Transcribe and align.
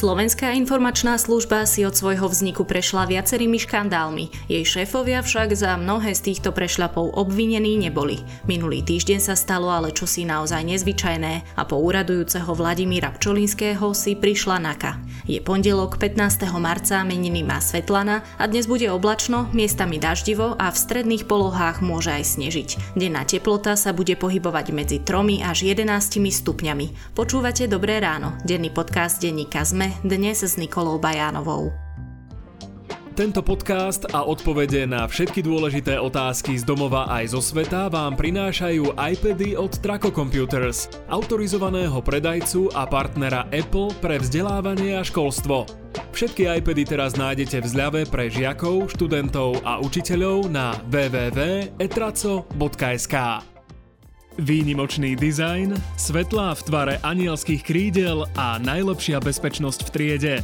Slovenská 0.00 0.56
informačná 0.56 1.20
služba 1.20 1.68
si 1.68 1.84
od 1.84 1.92
svojho 1.92 2.24
vzniku 2.24 2.64
prešla 2.64 3.04
viacerými 3.04 3.60
škandálmi. 3.60 4.32
Jej 4.48 4.64
šéfovia 4.64 5.20
však 5.20 5.52
za 5.52 5.76
mnohé 5.76 6.16
z 6.16 6.32
týchto 6.32 6.56
prešľapov 6.56 7.20
obvinení 7.20 7.76
neboli. 7.76 8.16
Minulý 8.48 8.80
týždeň 8.80 9.20
sa 9.20 9.36
stalo 9.36 9.68
ale 9.68 9.92
čosi 9.92 10.24
naozaj 10.24 10.64
nezvyčajné 10.64 11.52
a 11.52 11.62
po 11.68 11.76
úradujúceho 11.84 12.48
Vladimíra 12.48 13.12
Pčolinského 13.12 13.92
si 13.92 14.16
prišla 14.16 14.56
Naka. 14.64 14.96
Je 15.28 15.36
pondelok 15.36 16.00
15. 16.00 16.48
marca, 16.56 17.04
meniny 17.04 17.44
má 17.44 17.60
Svetlana 17.60 18.24
a 18.40 18.48
dnes 18.48 18.64
bude 18.64 18.88
oblačno, 18.88 19.52
miestami 19.52 20.00
daždivo 20.00 20.56
a 20.56 20.72
v 20.72 20.80
stredných 20.80 21.28
polohách 21.28 21.84
môže 21.84 22.08
aj 22.08 22.40
snežiť. 22.40 22.96
Denná 22.96 23.28
teplota 23.28 23.76
sa 23.76 23.92
bude 23.92 24.16
pohybovať 24.16 24.72
medzi 24.72 24.96
3 25.04 25.44
až 25.44 25.68
11 25.68 25.84
stupňami. 26.24 27.12
Počúvate 27.12 27.68
Dobré 27.68 28.00
ráno, 28.00 28.40
denný 28.48 28.72
podcast 28.72 29.20
denníka 29.20 29.60
ZME 29.60 29.89
sme 29.90 30.06
dnes 30.06 30.38
s 30.38 30.54
Nikolou 30.54 31.02
Bajánovou. 31.02 31.74
Tento 33.18 33.42
podcast 33.42 34.06
a 34.14 34.22
odpovede 34.22 34.86
na 34.86 35.02
všetky 35.04 35.42
dôležité 35.42 35.98
otázky 35.98 36.54
z 36.56 36.64
domova 36.64 37.10
aj 37.10 37.34
zo 37.34 37.42
sveta 37.42 37.90
vám 37.90 38.14
prinášajú 38.16 38.96
iPady 38.96 39.58
od 39.58 39.74
Traco 39.82 40.14
Computers, 40.14 40.86
autorizovaného 41.10 41.98
predajcu 42.00 42.70
a 42.72 42.86
partnera 42.86 43.44
Apple 43.50 43.90
pre 43.98 44.22
vzdelávanie 44.22 44.94
a 44.96 45.02
školstvo. 45.02 45.66
Všetky 46.14 46.46
iPady 46.62 46.86
teraz 46.86 47.18
nájdete 47.18 47.58
v 47.60 47.66
zľave 47.66 48.06
pre 48.06 48.30
žiakov, 48.30 48.94
študentov 48.94 49.58
a 49.66 49.82
učiteľov 49.82 50.46
na 50.48 50.72
www.etraco.sk. 50.88 53.16
Výnimočný 54.40 55.20
dizajn, 55.20 55.76
svetlá 56.00 56.56
v 56.56 56.64
tvare 56.64 56.94
anielských 57.04 57.60
krídel 57.60 58.24
a 58.40 58.56
najlepšia 58.56 59.20
bezpečnosť 59.20 59.80
v 59.84 59.90
triede. 59.92 60.34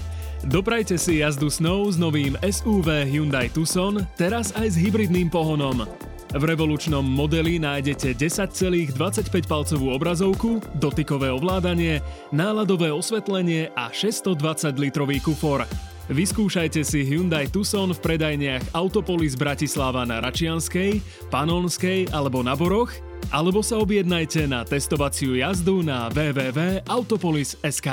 Doprajte 0.44 1.00
si 1.00 1.24
jazdu 1.24 1.48
snou 1.48 1.88
s 1.88 1.96
novým 1.96 2.36
SUV 2.44 3.08
Hyundai 3.08 3.48
Tucson, 3.48 4.04
teraz 4.20 4.52
aj 4.52 4.68
s 4.68 4.76
hybridným 4.76 5.32
pohonom. 5.32 5.88
V 6.28 6.42
revolučnom 6.44 7.00
modeli 7.00 7.56
nájdete 7.56 8.20
10,25-palcovú 8.20 9.88
obrazovku, 9.96 10.60
dotykové 10.76 11.32
ovládanie, 11.32 12.04
náladové 12.36 12.92
osvetlenie 12.92 13.72
a 13.72 13.88
620-litrový 13.88 15.24
kufor. 15.24 15.64
Vyskúšajte 16.12 16.84
si 16.84 17.00
Hyundai 17.02 17.48
Tucson 17.48 17.96
v 17.96 17.98
predajniach 17.98 18.76
Autopolis 18.76 19.40
Bratislava 19.40 20.04
na 20.04 20.20
Račianskej, 20.20 21.00
Panonskej 21.32 22.12
alebo 22.12 22.44
na 22.44 22.52
Boroch 22.52 23.05
alebo 23.30 23.62
sa 23.62 23.78
objednajte 23.82 24.46
na 24.46 24.62
testovaciu 24.62 25.34
jazdu 25.34 25.82
na 25.82 26.08
www.autopolis.sk. 26.10 27.88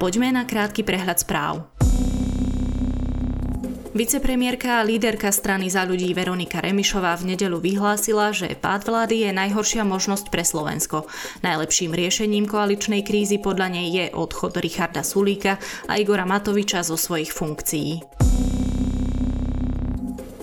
Poďme 0.00 0.32
na 0.32 0.48
krátky 0.48 0.80
prehľad 0.80 1.20
správ. 1.20 1.68
Vicepremiérka 3.90 4.80
a 4.80 4.86
líderka 4.86 5.28
strany 5.28 5.68
za 5.68 5.84
ľudí 5.84 6.14
Veronika 6.14 6.62
Remišová 6.62 7.18
v 7.20 7.34
nedelu 7.34 7.60
vyhlásila, 7.60 8.32
že 8.32 8.54
pád 8.56 8.88
vlády 8.88 9.28
je 9.28 9.30
najhoršia 9.34 9.84
možnosť 9.84 10.32
pre 10.32 10.40
Slovensko. 10.40 11.10
Najlepším 11.44 11.92
riešením 11.92 12.48
koaličnej 12.48 13.04
krízy 13.04 13.42
podľa 13.42 13.68
nej 13.76 13.88
je 13.90 14.04
odchod 14.14 14.56
Richarda 14.62 15.02
Sulíka 15.02 15.60
a 15.90 15.98
Igora 15.98 16.24
Matoviča 16.24 16.80
zo 16.80 16.96
svojich 16.96 17.34
funkcií. 17.34 18.29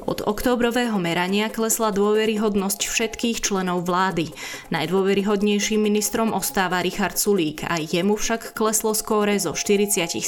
Od 0.08 0.24
októbrového 0.24 0.96
merania 1.04 1.52
klesla 1.52 1.92
dôveryhodnosť 1.92 2.88
všetkých 2.88 3.44
členov 3.44 3.84
vlády. 3.84 4.32
Najdôveryhodnejším 4.72 5.84
ministrom 5.84 6.32
ostáva 6.32 6.80
Richard 6.80 7.20
Sulík 7.20 7.68
a 7.68 7.76
jemu 7.76 8.16
však 8.16 8.56
kleslo 8.56 8.96
skóre 8.96 9.36
zo 9.36 9.52
47 9.52 10.24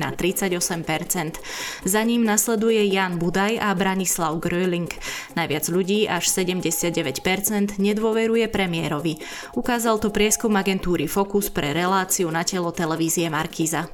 na 0.00 0.16
38% 0.16 1.44
Za 1.84 2.02
ním 2.08 2.24
nasleduje 2.24 2.88
Jan 2.88 3.20
Budaj 3.20 3.60
a 3.60 3.76
Branislav 3.76 4.32
Gröling. 4.40 4.88
Najviac 5.36 5.64
ľudí, 5.68 6.08
až 6.08 6.32
79% 6.32 7.76
nedôveruje 7.76 8.48
premiérovi. 8.48 9.20
Ukázal 9.52 10.00
to 10.00 10.08
prieskum 10.08 10.56
agentúry 10.56 11.04
Focus 11.04 11.52
pre 11.52 11.76
reláciu 11.76 12.32
na 12.32 12.48
telo 12.48 12.72
televízie 12.72 13.28
Markíza. 13.28 13.92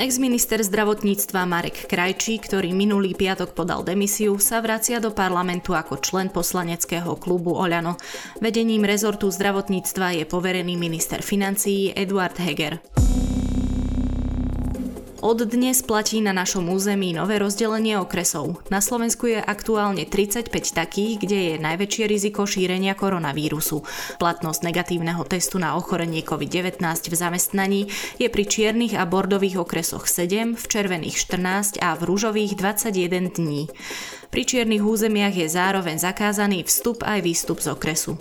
Ex-minister 0.00 0.64
zdravotníctva 0.64 1.44
Marek 1.44 1.84
Krajčí, 1.84 2.40
ktorý 2.40 2.72
minulý 2.72 3.12
piatok 3.12 3.52
podal 3.52 3.84
demisiu, 3.84 4.40
sa 4.40 4.64
vracia 4.64 4.96
do 4.96 5.12
parlamentu 5.12 5.76
ako 5.76 6.00
člen 6.00 6.32
poslaneckého 6.32 7.20
klubu 7.20 7.52
Oľano. 7.52 8.00
Vedením 8.40 8.88
rezortu 8.88 9.28
zdravotníctva 9.28 10.16
je 10.16 10.24
poverený 10.24 10.80
minister 10.80 11.20
financií 11.20 11.92
Eduard 11.92 12.32
Heger. 12.40 12.80
Od 15.20 15.36
dnes 15.36 15.84
platí 15.84 16.24
na 16.24 16.32
našom 16.32 16.72
území 16.72 17.12
nové 17.12 17.36
rozdelenie 17.36 18.00
okresov. 18.00 18.64
Na 18.72 18.80
Slovensku 18.80 19.28
je 19.28 19.36
aktuálne 19.36 20.08
35 20.08 20.48
takých, 20.72 21.20
kde 21.20 21.38
je 21.44 21.54
najväčšie 21.60 22.04
riziko 22.08 22.48
šírenia 22.48 22.96
koronavírusu. 22.96 23.84
Platnosť 24.16 24.64
negatívneho 24.64 25.20
testu 25.28 25.60
na 25.60 25.76
ochorenie 25.76 26.24
COVID-19 26.24 26.80
v 27.12 27.14
zamestnaní 27.20 27.82
je 28.16 28.32
pri 28.32 28.48
čiernych 28.48 28.96
a 28.96 29.04
bordových 29.04 29.60
okresoch 29.60 30.08
7, 30.08 30.56
v 30.56 30.64
červených 30.64 31.20
14 31.20 31.84
a 31.84 32.00
v 32.00 32.08
rúžových 32.08 32.56
21 32.56 33.28
dní. 33.36 33.68
Pri 34.32 34.42
čiernych 34.48 34.80
územiach 34.80 35.36
je 35.36 35.52
zároveň 35.52 36.00
zakázaný 36.00 36.64
vstup 36.64 37.04
aj 37.04 37.20
výstup 37.20 37.60
z 37.60 37.76
okresu. 37.76 38.16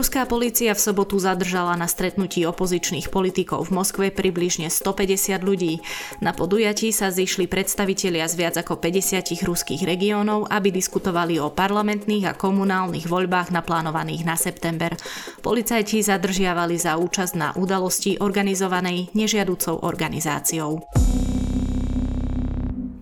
Ruská 0.00 0.24
polícia 0.24 0.72
v 0.72 0.80
sobotu 0.80 1.20
zadržala 1.20 1.76
na 1.76 1.84
stretnutí 1.84 2.48
opozičných 2.48 3.12
politikov 3.12 3.68
v 3.68 3.84
Moskve 3.84 4.08
približne 4.08 4.72
150 4.72 5.44
ľudí. 5.44 5.84
Na 6.24 6.32
podujatí 6.32 6.88
sa 6.88 7.12
zišli 7.12 7.44
predstavitelia 7.44 8.24
z 8.24 8.32
viac 8.40 8.56
ako 8.56 8.80
50 8.80 9.44
ruských 9.44 9.84
regiónov, 9.84 10.48
aby 10.48 10.72
diskutovali 10.72 11.36
o 11.36 11.52
parlamentných 11.52 12.32
a 12.32 12.32
komunálnych 12.32 13.12
voľbách 13.12 13.52
naplánovaných 13.52 14.24
na 14.24 14.40
september. 14.40 14.96
Policajti 15.44 16.00
zadržiavali 16.00 16.80
za 16.80 16.96
účasť 16.96 17.34
na 17.36 17.52
udalosti 17.52 18.16
organizovanej 18.24 19.12
nežiaducou 19.12 19.84
organizáciou. 19.84 20.80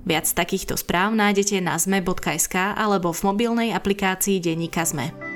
Viac 0.02 0.26
takýchto 0.34 0.74
správ 0.74 1.14
nájdete 1.14 1.62
na 1.62 1.78
zme.sk 1.78 2.74
alebo 2.74 3.14
v 3.14 3.20
mobilnej 3.22 3.70
aplikácii 3.70 4.42
Denníka 4.42 4.82
Zme. 4.82 5.27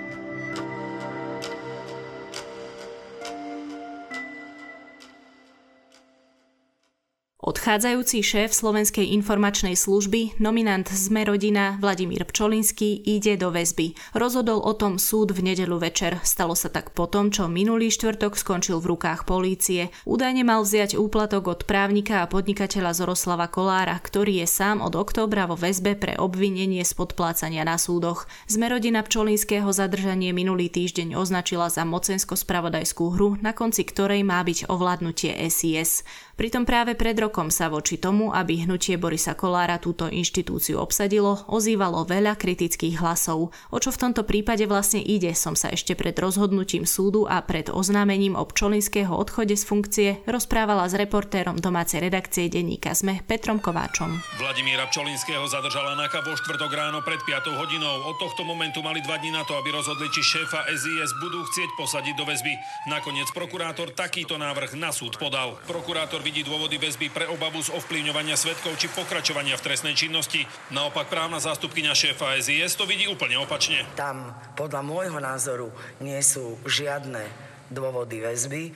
Odchádzajúci 7.42 8.22
šéf 8.22 8.54
Slovenskej 8.54 9.18
informačnej 9.18 9.74
služby, 9.74 10.38
nominant 10.38 10.86
Sme 10.86 11.26
rodina 11.26 11.74
Vladimír 11.82 12.22
Pčolinský 12.22 13.02
ide 13.02 13.34
do 13.34 13.50
väzby. 13.50 13.98
Rozhodol 14.14 14.62
o 14.62 14.70
tom 14.78 14.94
súd 14.94 15.34
v 15.34 15.50
nedelu 15.50 15.74
večer. 15.74 16.22
Stalo 16.22 16.54
sa 16.54 16.70
tak 16.70 16.94
potom, 16.94 17.34
čo 17.34 17.50
minulý 17.50 17.90
štvrtok 17.90 18.38
skončil 18.38 18.78
v 18.78 18.94
rukách 18.94 19.26
polície. 19.26 19.90
Údajne 20.06 20.46
mal 20.46 20.62
vziať 20.62 20.94
úplatok 20.94 21.50
od 21.50 21.60
právnika 21.66 22.22
a 22.22 22.30
podnikateľa 22.30 22.94
Zoroslava 22.94 23.50
Kolára, 23.50 23.98
ktorý 23.98 24.38
je 24.38 24.46
sám 24.46 24.78
od 24.78 24.94
októbra 24.94 25.50
vo 25.50 25.58
väzbe 25.58 25.98
pre 25.98 26.14
obvinenie 26.14 26.86
z 26.86 26.94
podplácania 26.94 27.66
na 27.66 27.74
súdoch. 27.74 28.30
Sme 28.46 28.70
rodina 28.70 29.02
Pčolinského 29.02 29.66
zadržanie 29.74 30.30
minulý 30.30 30.70
týždeň 30.70 31.18
označila 31.18 31.66
za 31.74 31.82
mocensko-spravodajskú 31.82 33.18
hru, 33.18 33.34
na 33.42 33.50
konci 33.50 33.82
ktorej 33.82 34.22
má 34.22 34.38
byť 34.46 34.70
ovládnutie 34.70 35.34
SIS. 35.50 36.06
Pritom 36.42 36.66
práve 36.66 36.98
pred 36.98 37.14
rokom 37.14 37.54
sa 37.54 37.70
voči 37.70 38.02
tomu, 38.02 38.34
aby 38.34 38.66
hnutie 38.66 38.98
Borisa 38.98 39.38
Kolára 39.38 39.78
túto 39.78 40.10
inštitúciu 40.10 40.74
obsadilo, 40.82 41.46
ozývalo 41.46 42.02
veľa 42.02 42.34
kritických 42.34 42.98
hlasov. 42.98 43.54
O 43.70 43.78
čo 43.78 43.94
v 43.94 44.00
tomto 44.02 44.26
prípade 44.26 44.66
vlastne 44.66 44.98
ide, 44.98 45.38
som 45.38 45.54
sa 45.54 45.70
ešte 45.70 45.94
pred 45.94 46.18
rozhodnutím 46.18 46.82
súdu 46.82 47.30
a 47.30 47.46
pred 47.46 47.70
oznámením 47.70 48.34
o 48.34 48.42
Pčolinského 48.42 49.14
odchode 49.14 49.54
z 49.54 49.62
funkcie 49.62 50.08
rozprávala 50.26 50.90
s 50.90 50.98
reportérom 50.98 51.62
domácej 51.62 52.02
redakcie 52.02 52.50
denníka 52.50 52.90
SME 52.90 53.22
Petrom 53.22 53.62
Kováčom. 53.62 54.10
Vladimíra 54.42 54.90
Pčolinského 54.90 55.46
zadržala 55.46 55.94
NAKA 55.94 56.26
vo 56.26 56.34
štvrtok 56.34 56.74
ráno 56.74 57.06
pred 57.06 57.22
5 57.22 57.54
hodinou. 57.54 58.02
Od 58.10 58.18
tohto 58.18 58.42
momentu 58.42 58.82
mali 58.82 58.98
dva 58.98 59.14
dní 59.22 59.30
na 59.30 59.46
to, 59.46 59.54
aby 59.62 59.70
rozhodli, 59.70 60.10
či 60.10 60.26
šéfa 60.26 60.66
SIS 60.66 61.14
budú 61.22 61.46
chcieť 61.46 61.70
posadiť 61.78 62.18
do 62.18 62.26
väzby. 62.26 62.58
Nakoniec 62.90 63.30
prokurátor 63.30 63.94
takýto 63.94 64.34
návrh 64.42 64.74
na 64.74 64.90
súd 64.90 65.22
podal. 65.22 65.54
Prokurátor 65.70 66.31
vidí 66.32 66.48
dôvody 66.48 66.80
väzby 66.80 67.12
pre 67.12 67.28
obavu 67.28 67.60
z 67.60 67.68
ovplyvňovania 67.76 68.40
svetkov 68.40 68.80
či 68.80 68.88
pokračovania 68.88 69.52
v 69.60 69.68
trestnej 69.68 69.92
činnosti. 69.92 70.48
Naopak 70.72 71.12
právna 71.12 71.36
zástupkynia 71.36 71.92
šéfa 71.92 72.40
SIS 72.40 72.72
to 72.72 72.88
vidí 72.88 73.04
úplne 73.04 73.36
opačne. 73.36 73.84
Tam 74.00 74.32
podľa 74.56 74.80
môjho 74.80 75.20
názoru 75.20 75.68
nie 76.00 76.16
sú 76.24 76.56
žiadne 76.64 77.28
dôvody 77.68 78.24
väzby. 78.24 78.72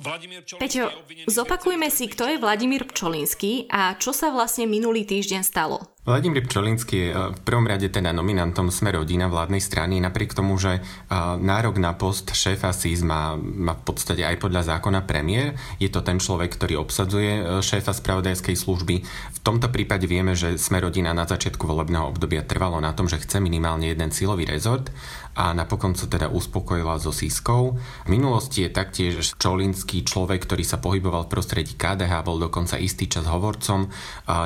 Peťo, 0.60 0.92
zopakujme 1.24 1.88
si, 1.88 2.12
kto 2.12 2.28
je 2.28 2.36
Vladimír 2.36 2.84
Pčolinský 2.84 3.72
a 3.72 3.96
čo 3.96 4.12
sa 4.12 4.28
vlastne 4.28 4.68
minulý 4.68 5.08
týždeň 5.08 5.40
stalo. 5.40 5.95
Vladimír 6.06 6.46
Pčolinský 6.46 6.96
je 7.02 7.10
v 7.10 7.40
prvom 7.42 7.66
rade 7.66 7.90
teda 7.90 8.14
nominantom 8.14 8.70
Sme 8.70 8.94
rodina 8.94 9.26
vládnej 9.26 9.58
strany, 9.58 9.98
napriek 9.98 10.38
tomu, 10.38 10.54
že 10.54 10.78
nárok 11.42 11.82
na 11.82 11.98
post 11.98 12.30
šéfa 12.30 12.70
SIS 12.70 13.02
má, 13.02 13.34
má 13.34 13.74
v 13.74 13.82
podstate 13.82 14.22
aj 14.22 14.38
podľa 14.38 14.70
zákona 14.70 15.02
premiér. 15.02 15.58
Je 15.82 15.90
to 15.90 16.06
ten 16.06 16.22
človek, 16.22 16.54
ktorý 16.54 16.78
obsadzuje 16.78 17.42
e, 17.42 17.58
šéfa 17.58 17.90
spravodajskej 17.90 18.54
služby. 18.54 19.02
V 19.34 19.38
tomto 19.42 19.66
prípade 19.66 20.06
vieme, 20.06 20.38
že 20.38 20.54
Sme 20.62 20.78
rodina 20.78 21.10
na 21.10 21.26
začiatku 21.26 21.66
volebného 21.66 22.06
obdobia 22.06 22.46
trvalo 22.46 22.78
na 22.78 22.94
tom, 22.94 23.10
že 23.10 23.18
chce 23.18 23.42
minimálne 23.42 23.90
jeden 23.90 24.14
silový 24.14 24.46
rezort 24.46 24.94
a 25.36 25.52
napokon 25.52 25.92
sa 25.92 26.08
teda 26.08 26.32
uspokojila 26.32 26.96
so 26.96 27.12
Siskou. 27.12 27.76
V 27.76 28.08
minulosti 28.08 28.64
je 28.64 28.70
taktiež 28.72 29.36
Čolinský 29.36 30.00
človek, 30.00 30.48
ktorý 30.48 30.64
sa 30.64 30.80
pohyboval 30.80 31.28
v 31.28 31.32
prostredí 31.36 31.76
KDH, 31.76 32.24
bol 32.24 32.40
dokonca 32.40 32.80
istý 32.80 33.04
čas 33.04 33.28
hovorcom. 33.28 33.92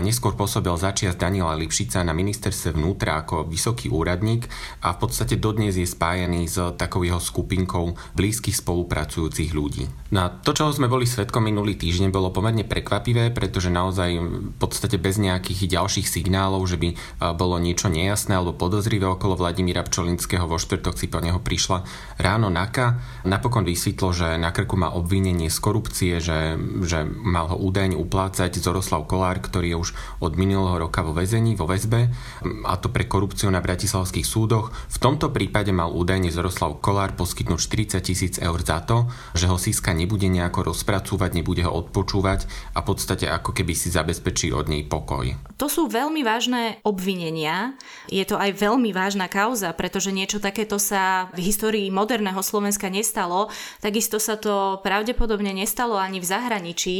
Neskôr 0.02 0.34
pôsobil 0.34 0.74
začias 0.74 1.14
Daniela 1.50 1.66
Lipšica 1.66 2.06
na 2.06 2.14
ministerstve 2.14 2.78
vnútra 2.78 3.26
ako 3.26 3.50
vysoký 3.50 3.90
úradník 3.90 4.46
a 4.86 4.94
v 4.94 4.98
podstate 5.02 5.34
dodnes 5.34 5.74
je 5.74 5.82
spájaný 5.82 6.46
s 6.46 6.62
takou 6.78 7.02
jeho 7.02 7.18
skupinkou 7.18 7.98
blízkych 8.14 8.54
spolupracujúcich 8.54 9.50
ľudí. 9.50 9.90
No 10.14 10.26
a 10.26 10.30
to, 10.30 10.54
čo 10.54 10.70
sme 10.70 10.86
boli 10.86 11.10
svetkom 11.10 11.42
minulý 11.42 11.74
týždeň, 11.74 12.14
bolo 12.14 12.30
pomerne 12.30 12.62
prekvapivé, 12.62 13.34
pretože 13.34 13.66
naozaj 13.66 14.10
v 14.22 14.54
podstate 14.62 14.94
bez 15.02 15.18
nejakých 15.18 15.74
ďalších 15.74 16.06
signálov, 16.06 16.62
že 16.70 16.78
by 16.78 16.88
bolo 17.34 17.58
niečo 17.58 17.90
nejasné 17.90 18.38
alebo 18.38 18.54
podozrivé 18.54 19.10
okolo 19.10 19.34
Vladimíra 19.34 19.82
Pčolinského 19.82 20.46
vo 20.46 20.54
štvrtok 20.54 20.94
si 20.94 21.10
po 21.10 21.18
neho 21.18 21.42
prišla 21.42 21.82
ráno 22.22 22.46
NAKA. 22.46 23.02
Napokon 23.26 23.66
vysvetlo, 23.66 24.14
že 24.14 24.38
na 24.38 24.54
krku 24.54 24.78
má 24.78 24.94
obvinenie 24.94 25.50
z 25.50 25.58
korupcie, 25.58 26.22
že, 26.22 26.54
že 26.86 27.02
mal 27.06 27.50
ho 27.50 27.58
údajne 27.58 27.98
uplácať 27.98 28.54
Zoroslav 28.54 29.06
Kolár, 29.10 29.42
ktorý 29.42 29.74
je 29.74 29.80
už 29.82 29.90
od 30.22 30.32
minulého 30.38 30.78
roka 30.78 31.02
vo 31.02 31.10
väzení, 31.10 31.39
vo 31.56 31.64
väzbe, 31.64 32.12
a 32.68 32.74
to 32.76 32.92
pre 32.92 33.08
korupciu 33.08 33.48
na 33.48 33.64
bratislavských 33.64 34.26
súdoch. 34.28 34.68
V 34.92 34.98
tomto 35.00 35.32
prípade 35.32 35.72
mal 35.72 35.88
údajne 35.88 36.28
Zoroslav 36.28 36.78
Kolár 36.84 37.16
poskytnúť 37.16 37.60
40 37.96 38.04
tisíc 38.04 38.34
eur 38.36 38.60
za 38.60 38.84
to, 38.84 39.08
že 39.32 39.48
ho 39.48 39.56
Siska 39.56 39.96
nebude 39.96 40.28
nejako 40.28 40.74
rozpracúvať, 40.74 41.30
nebude 41.40 41.64
ho 41.64 41.72
odpočúvať 41.72 42.44
a 42.76 42.84
v 42.84 42.86
podstate 42.86 43.26
ako 43.30 43.56
keby 43.56 43.72
si 43.72 43.88
zabezpečí 43.88 44.52
od 44.52 44.68
nej 44.68 44.84
pokoj. 44.84 45.32
To 45.56 45.66
sú 45.68 45.88
veľmi 45.88 46.20
vážne 46.24 46.80
obvinenia. 46.84 47.76
Je 48.08 48.22
to 48.24 48.36
aj 48.36 48.56
veľmi 48.56 48.92
vážna 48.92 49.28
kauza, 49.28 49.72
pretože 49.72 50.12
niečo 50.12 50.40
také 50.40 50.64
to 50.64 50.76
sa 50.76 51.32
v 51.36 51.48
histórii 51.48 51.88
moderného 51.92 52.40
Slovenska 52.40 52.88
nestalo, 52.88 53.52
takisto 53.80 54.20
sa 54.20 54.36
to 54.36 54.80
pravdepodobne 54.84 55.52
nestalo 55.52 55.96
ani 55.96 56.18
v 56.18 56.28
zahraničí. 56.28 56.98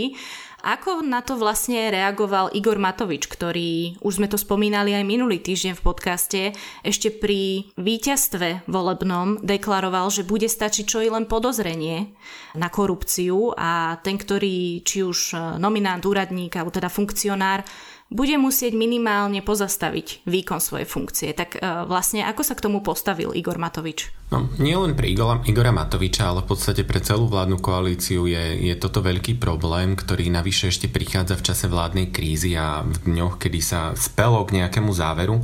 Ako 0.61 1.01
na 1.01 1.25
to 1.25 1.41
vlastne 1.41 1.89
reagoval 1.89 2.53
Igor 2.53 2.77
Matovič, 2.77 3.25
ktorý, 3.33 3.97
už 4.05 4.21
sme 4.21 4.29
to 4.29 4.37
spomínali 4.37 4.93
aj 4.93 5.09
minulý 5.09 5.41
týždeň 5.41 5.73
v 5.81 5.85
podcaste, 5.85 6.41
ešte 6.85 7.09
pri 7.09 7.73
víťazstve 7.81 8.69
volebnom 8.69 9.41
deklaroval, 9.41 10.13
že 10.13 10.29
bude 10.29 10.53
stačiť 10.53 10.85
čo 10.85 11.01
i 11.01 11.09
len 11.09 11.25
podozrenie 11.25 12.13
na 12.61 12.69
korupciu 12.69 13.57
a 13.57 13.97
ten, 14.05 14.21
ktorý 14.21 14.85
či 14.85 15.01
už 15.01 15.37
nominant, 15.57 16.05
úradník 16.05 16.53
alebo 16.61 16.69
teda 16.69 16.93
funkcionár 16.93 17.65
bude 18.11 18.35
musieť 18.43 18.75
minimálne 18.75 19.39
pozastaviť 19.39 20.27
výkon 20.27 20.59
svojej 20.59 20.85
funkcie. 20.85 21.31
Tak 21.31 21.51
e, 21.57 21.59
vlastne 21.87 22.27
ako 22.27 22.43
sa 22.43 22.59
k 22.59 22.67
tomu 22.67 22.83
postavil 22.83 23.31
Igor 23.31 23.55
Matovič? 23.55 24.11
No, 24.35 24.51
nie 24.59 24.75
len 24.75 24.99
pre 24.99 25.07
Igora, 25.07 25.39
Igora 25.47 25.71
Matoviča, 25.71 26.27
ale 26.27 26.43
v 26.43 26.51
podstate 26.51 26.83
pre 26.83 26.99
celú 26.99 27.31
vládnu 27.31 27.63
koalíciu 27.63 28.27
je, 28.27 28.67
je 28.67 28.75
toto 28.75 28.99
veľký 28.99 29.39
problém, 29.39 29.95
ktorý 29.95 30.27
navyše 30.27 30.75
ešte 30.75 30.91
prichádza 30.91 31.39
v 31.39 31.47
čase 31.47 31.67
vládnej 31.71 32.11
krízy 32.11 32.59
a 32.59 32.83
v 32.83 32.97
dňoch, 33.07 33.39
kedy 33.39 33.61
sa 33.63 33.95
spelo 33.95 34.43
k 34.43 34.59
nejakému 34.59 34.91
záveru 34.91 35.39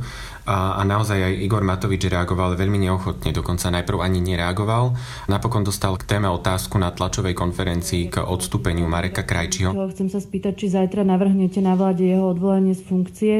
a, 0.47 0.79
a 0.79 0.81
naozaj 0.87 1.19
aj 1.19 1.33
Igor 1.43 1.59
Matovič 1.67 2.07
reagoval 2.07 2.55
veľmi 2.55 2.79
neochotne, 2.87 3.35
dokonca 3.35 3.67
najprv 3.67 3.99
ani 3.99 4.23
nereagoval. 4.23 4.95
Napokon 5.27 5.67
dostal 5.67 5.99
k 5.99 6.07
téme 6.07 6.31
otázku 6.31 6.79
na 6.79 6.95
tlačovej 6.95 7.35
konferencii 7.35 8.07
k 8.07 8.23
odstúpeniu 8.23 8.87
Mareka 8.87 9.27
Krajčiho. 9.27 9.75
Chcem 9.91 10.07
sa 10.07 10.23
spýtať, 10.23 10.55
či 10.55 10.71
zajtra 10.71 11.03
navrhnete 11.03 11.59
na 11.59 11.75
vláde 11.75 12.07
jeho 12.07 12.31
odvolanie 12.31 12.71
z 12.71 12.81
funkcie, 12.87 13.35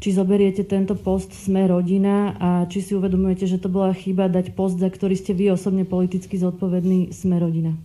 či 0.00 0.08
zoberiete 0.16 0.64
tento 0.64 0.96
post 0.96 1.36
Sme 1.36 1.68
rodina 1.68 2.32
a 2.40 2.48
či 2.72 2.80
si 2.80 2.96
uvedomujete, 2.96 3.44
že 3.44 3.60
to 3.60 3.68
bola 3.68 3.92
chyba 3.92 4.32
dať 4.32 4.56
post, 4.56 4.80
za 4.80 4.88
ktorý 4.88 5.12
ste 5.12 5.36
vy 5.36 5.52
osobne 5.52 5.84
politicky 5.84 6.40
zodpovedný 6.40 7.12
Sme 7.12 7.36
rodina. 7.36 7.76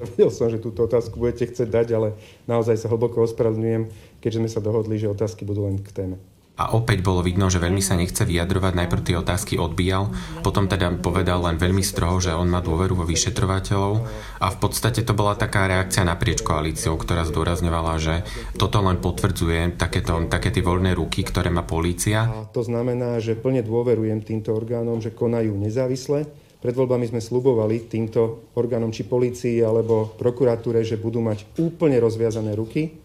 Vedel 0.00 0.28
som, 0.28 0.52
že 0.52 0.60
túto 0.60 0.84
otázku 0.84 1.16
budete 1.16 1.48
chcieť 1.48 1.68
dať, 1.68 1.88
ale 1.96 2.16
naozaj 2.44 2.76
sa 2.76 2.92
hlboko 2.92 3.24
ospravedlňujem, 3.24 3.88
keďže 4.20 4.40
sme 4.44 4.50
sa 4.52 4.60
dohodli, 4.60 5.00
že 5.00 5.08
otázky 5.08 5.48
budú 5.48 5.64
len 5.64 5.80
k 5.80 5.88
téme 5.92 6.20
a 6.60 6.76
opäť 6.76 7.00
bolo 7.00 7.24
vidno, 7.24 7.48
že 7.48 7.56
veľmi 7.56 7.80
sa 7.80 7.96
nechce 7.96 8.20
vyjadrovať, 8.20 8.76
najprv 8.76 9.00
tie 9.00 9.16
otázky 9.16 9.56
odbíjal, 9.56 10.12
potom 10.44 10.68
teda 10.68 10.92
povedal 11.00 11.40
len 11.40 11.56
veľmi 11.56 11.80
stroho, 11.80 12.20
že 12.20 12.36
on 12.36 12.52
má 12.52 12.60
dôveru 12.60 13.00
vo 13.00 13.08
vyšetrovateľov 13.08 14.04
a 14.44 14.46
v 14.52 14.56
podstate 14.60 15.00
to 15.00 15.16
bola 15.16 15.32
taká 15.40 15.64
reakcia 15.64 16.04
naprieč 16.04 16.44
koalíciou, 16.44 17.00
ktorá 17.00 17.24
zdôrazňovala, 17.24 17.96
že 17.96 18.14
toto 18.60 18.84
len 18.84 19.00
potvrdzuje 19.00 19.80
takéto, 19.80 20.20
také 20.28 20.52
tie 20.52 20.60
voľné 20.60 20.92
ruky, 20.92 21.24
ktoré 21.24 21.48
má 21.48 21.64
polícia. 21.64 22.28
A 22.28 22.44
to 22.52 22.60
znamená, 22.60 23.16
že 23.24 23.40
plne 23.40 23.64
dôverujem 23.64 24.20
týmto 24.20 24.52
orgánom, 24.52 25.00
že 25.00 25.16
konajú 25.16 25.56
nezávisle. 25.56 26.28
Pred 26.60 26.76
voľbami 26.76 27.08
sme 27.08 27.24
slubovali 27.24 27.88
týmto 27.88 28.52
orgánom, 28.52 28.92
či 28.92 29.08
polícii 29.08 29.64
alebo 29.64 30.12
prokuratúre, 30.20 30.84
že 30.84 31.00
budú 31.00 31.24
mať 31.24 31.48
úplne 31.56 31.96
rozviazané 31.96 32.52
ruky. 32.52 33.00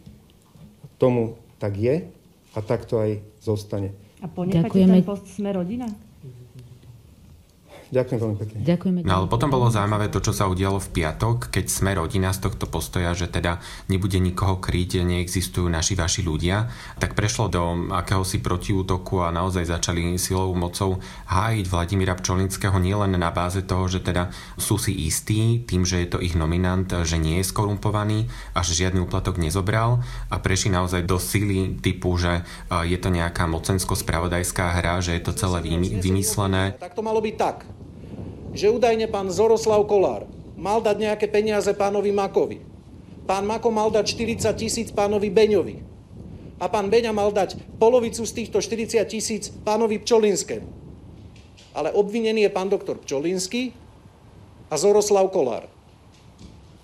Tomu 1.00 1.40
tak 1.56 1.80
je 1.80 2.04
a 2.56 2.60
tak 2.64 2.88
to 2.88 3.00
aj 3.00 3.20
zostane. 3.46 3.94
A 4.22 4.28
ponecháte 4.28 4.74
ten 4.74 5.06
post 5.06 5.30
Sme 5.30 5.54
rodina? 5.54 5.86
Ďakujem 7.94 8.18
veľmi 8.18 8.38
pekne. 8.42 8.58
Ďakujeme. 8.66 9.00
No 9.06 9.14
ale 9.22 9.28
potom 9.30 9.54
bolo 9.54 9.70
zaujímavé 9.70 10.10
to, 10.10 10.18
čo 10.18 10.34
sa 10.34 10.50
udialo 10.50 10.82
v 10.82 10.90
piatok, 10.90 11.54
keď 11.54 11.66
sme 11.70 11.94
rodina 11.94 12.34
z 12.34 12.50
tohto 12.50 12.66
postoja, 12.66 13.14
že 13.14 13.30
teda 13.30 13.62
nebude 13.88 14.18
nikoho 14.18 14.58
kryť, 14.58 15.06
neexistujú 15.06 15.70
naši 15.70 15.94
vaši 15.94 16.26
ľudia, 16.26 16.70
tak 16.98 17.14
prešlo 17.14 17.46
do 17.48 17.62
akéhosi 17.94 18.42
protiútoku 18.42 19.22
a 19.22 19.30
naozaj 19.30 19.70
začali 19.70 20.18
silovou 20.18 20.58
mocou 20.58 20.98
hájiť 21.30 21.66
Vladimíra 21.70 22.18
Pčolinského 22.18 22.76
nielen 22.82 23.14
na 23.14 23.30
báze 23.30 23.62
toho, 23.62 23.86
že 23.86 24.02
teda 24.02 24.34
sú 24.58 24.82
si 24.82 24.92
istí 25.06 25.62
tým, 25.62 25.86
že 25.86 26.02
je 26.04 26.10
to 26.10 26.20
ich 26.20 26.34
nominant, 26.34 26.90
že 27.06 27.22
nie 27.22 27.38
je 27.40 27.50
skorumpovaný 27.50 28.26
a 28.58 28.66
že 28.66 28.74
žiadny 28.82 29.06
úplatok 29.06 29.38
nezobral 29.38 30.02
a 30.34 30.42
prešli 30.42 30.74
naozaj 30.74 31.06
do 31.06 31.22
sily 31.22 31.78
typu, 31.80 32.18
že 32.18 32.42
je 32.72 32.98
to 32.98 33.14
nejaká 33.14 33.46
mocensko-spravodajská 33.46 34.82
hra, 34.82 35.06
že 35.06 35.14
je 35.16 35.22
to 35.22 35.38
celé 35.38 35.62
vymyslené. 36.02 36.74
Tak 36.82 36.98
to 36.98 37.06
malo 37.06 37.22
byť 37.22 37.36
tak 37.38 37.58
že 38.56 38.72
údajne 38.72 39.12
pán 39.12 39.28
Zoroslav 39.28 39.84
Kolár 39.86 40.26
mal 40.56 40.80
dať 40.80 40.96
nejaké 40.98 41.28
peniaze 41.28 41.70
pánovi 41.76 42.16
Makovi. 42.16 42.64
Pán 43.26 43.44
Mako 43.44 43.70
mal 43.74 43.90
dať 43.92 44.16
40 44.16 44.54
tisíc 44.56 44.88
pánovi 44.94 45.34
Beňovi. 45.34 45.82
A 46.62 46.72
pán 46.72 46.88
Beňa 46.88 47.12
mal 47.12 47.36
dať 47.36 47.60
polovicu 47.76 48.24
z 48.24 48.32
týchto 48.32 48.64
40 48.64 49.02
tisíc 49.12 49.52
pánovi 49.66 50.00
Pčolinskému. 50.00 50.70
Ale 51.76 51.92
obvinený 51.92 52.48
je 52.48 52.56
pán 52.56 52.72
doktor 52.72 52.96
Pčolinský 53.04 53.76
a 54.72 54.80
Zoroslav 54.80 55.28
Kolár. 55.36 55.68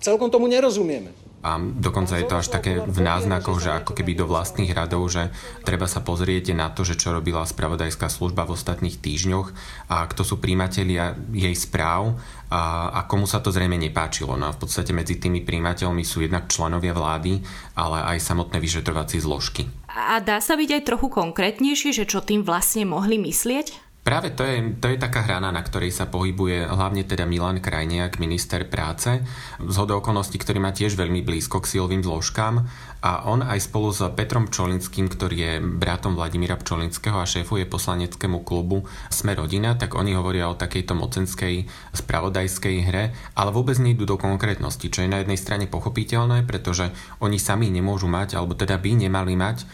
Celkom 0.02 0.28
tomu 0.28 0.50
nerozumieme. 0.50 1.21
A 1.42 1.58
dokonca 1.58 2.14
je 2.16 2.26
to 2.30 2.38
až 2.38 2.54
také 2.54 2.78
v 2.78 2.98
náznakoch, 3.02 3.58
že 3.58 3.82
ako 3.82 3.98
keby 3.98 4.14
do 4.14 4.30
vlastných 4.30 4.70
radov, 4.70 5.10
že 5.10 5.34
treba 5.66 5.90
sa 5.90 5.98
pozrieť 5.98 6.54
na 6.54 6.70
to, 6.70 6.86
že 6.86 6.94
čo 6.94 7.10
robila 7.10 7.42
spravodajská 7.42 8.06
služba 8.06 8.46
v 8.46 8.54
ostatných 8.54 9.02
týždňoch 9.02 9.50
a 9.90 10.06
kto 10.06 10.22
sú 10.22 10.38
príjmatelia 10.38 11.18
jej 11.34 11.54
správ 11.58 12.14
a, 12.46 12.94
a 12.94 13.00
komu 13.10 13.26
sa 13.26 13.42
to 13.42 13.50
zrejme 13.50 13.74
nepáčilo. 13.74 14.38
No 14.38 14.48
a 14.48 14.54
v 14.54 14.62
podstate 14.62 14.94
medzi 14.94 15.18
tými 15.18 15.42
príjimateľmi 15.42 16.06
sú 16.06 16.22
jednak 16.22 16.46
členovia 16.46 16.94
vlády, 16.94 17.42
ale 17.74 17.98
aj 18.14 18.22
samotné 18.22 18.62
vyšetrovacie 18.62 19.18
zložky. 19.18 19.66
A 19.90 20.22
dá 20.22 20.38
sa 20.38 20.54
byť 20.54 20.70
aj 20.78 20.82
trochu 20.86 21.10
konkrétnejšie, 21.10 21.90
že 21.90 22.08
čo 22.08 22.22
tým 22.22 22.46
vlastne 22.46 22.86
mohli 22.86 23.18
myslieť? 23.18 23.91
Práve 24.02 24.34
to 24.34 24.42
je, 24.42 24.74
to 24.82 24.90
je 24.90 24.98
taká 24.98 25.22
hrana, 25.22 25.54
na 25.54 25.62
ktorej 25.62 25.94
sa 25.94 26.10
pohybuje 26.10 26.66
hlavne 26.66 27.06
teda 27.06 27.22
Milan 27.22 27.62
Krajniak, 27.62 28.18
minister 28.18 28.66
práce, 28.66 29.22
z 29.62 29.76
okolností, 29.78 30.42
ktorý 30.42 30.58
má 30.58 30.74
tiež 30.74 30.98
veľmi 30.98 31.22
blízko 31.22 31.62
k 31.62 31.78
silovým 31.78 32.02
zložkám. 32.02 32.66
A 33.02 33.26
on 33.26 33.42
aj 33.42 33.66
spolu 33.66 33.90
s 33.90 34.02
Petrom 34.14 34.46
Pčolinským, 34.46 35.10
ktorý 35.10 35.36
je 35.38 35.52
bratom 35.58 36.14
Vladimíra 36.14 36.54
Pčolinského 36.54 37.18
a 37.18 37.26
šéfuje 37.26 37.66
poslaneckému 37.66 38.46
klubu 38.46 38.86
Sme 39.10 39.34
rodina, 39.34 39.74
tak 39.74 39.98
oni 39.98 40.14
hovoria 40.14 40.46
o 40.50 40.58
takejto 40.58 40.94
mocenskej 40.98 41.66
spravodajskej 41.94 42.76
hre, 42.86 43.10
ale 43.38 43.50
vôbec 43.50 43.78
nejdu 43.82 44.06
do 44.06 44.18
konkrétnosti, 44.18 44.86
čo 44.86 45.02
je 45.02 45.10
na 45.10 45.22
jednej 45.22 45.38
strane 45.38 45.66
pochopiteľné, 45.66 46.46
pretože 46.46 46.94
oni 47.18 47.42
sami 47.42 47.70
nemôžu 47.74 48.06
mať, 48.06 48.38
alebo 48.38 48.54
teda 48.54 48.78
by 48.78 48.90
nemali 48.94 49.34
mať 49.34 49.56
e, 49.62 49.66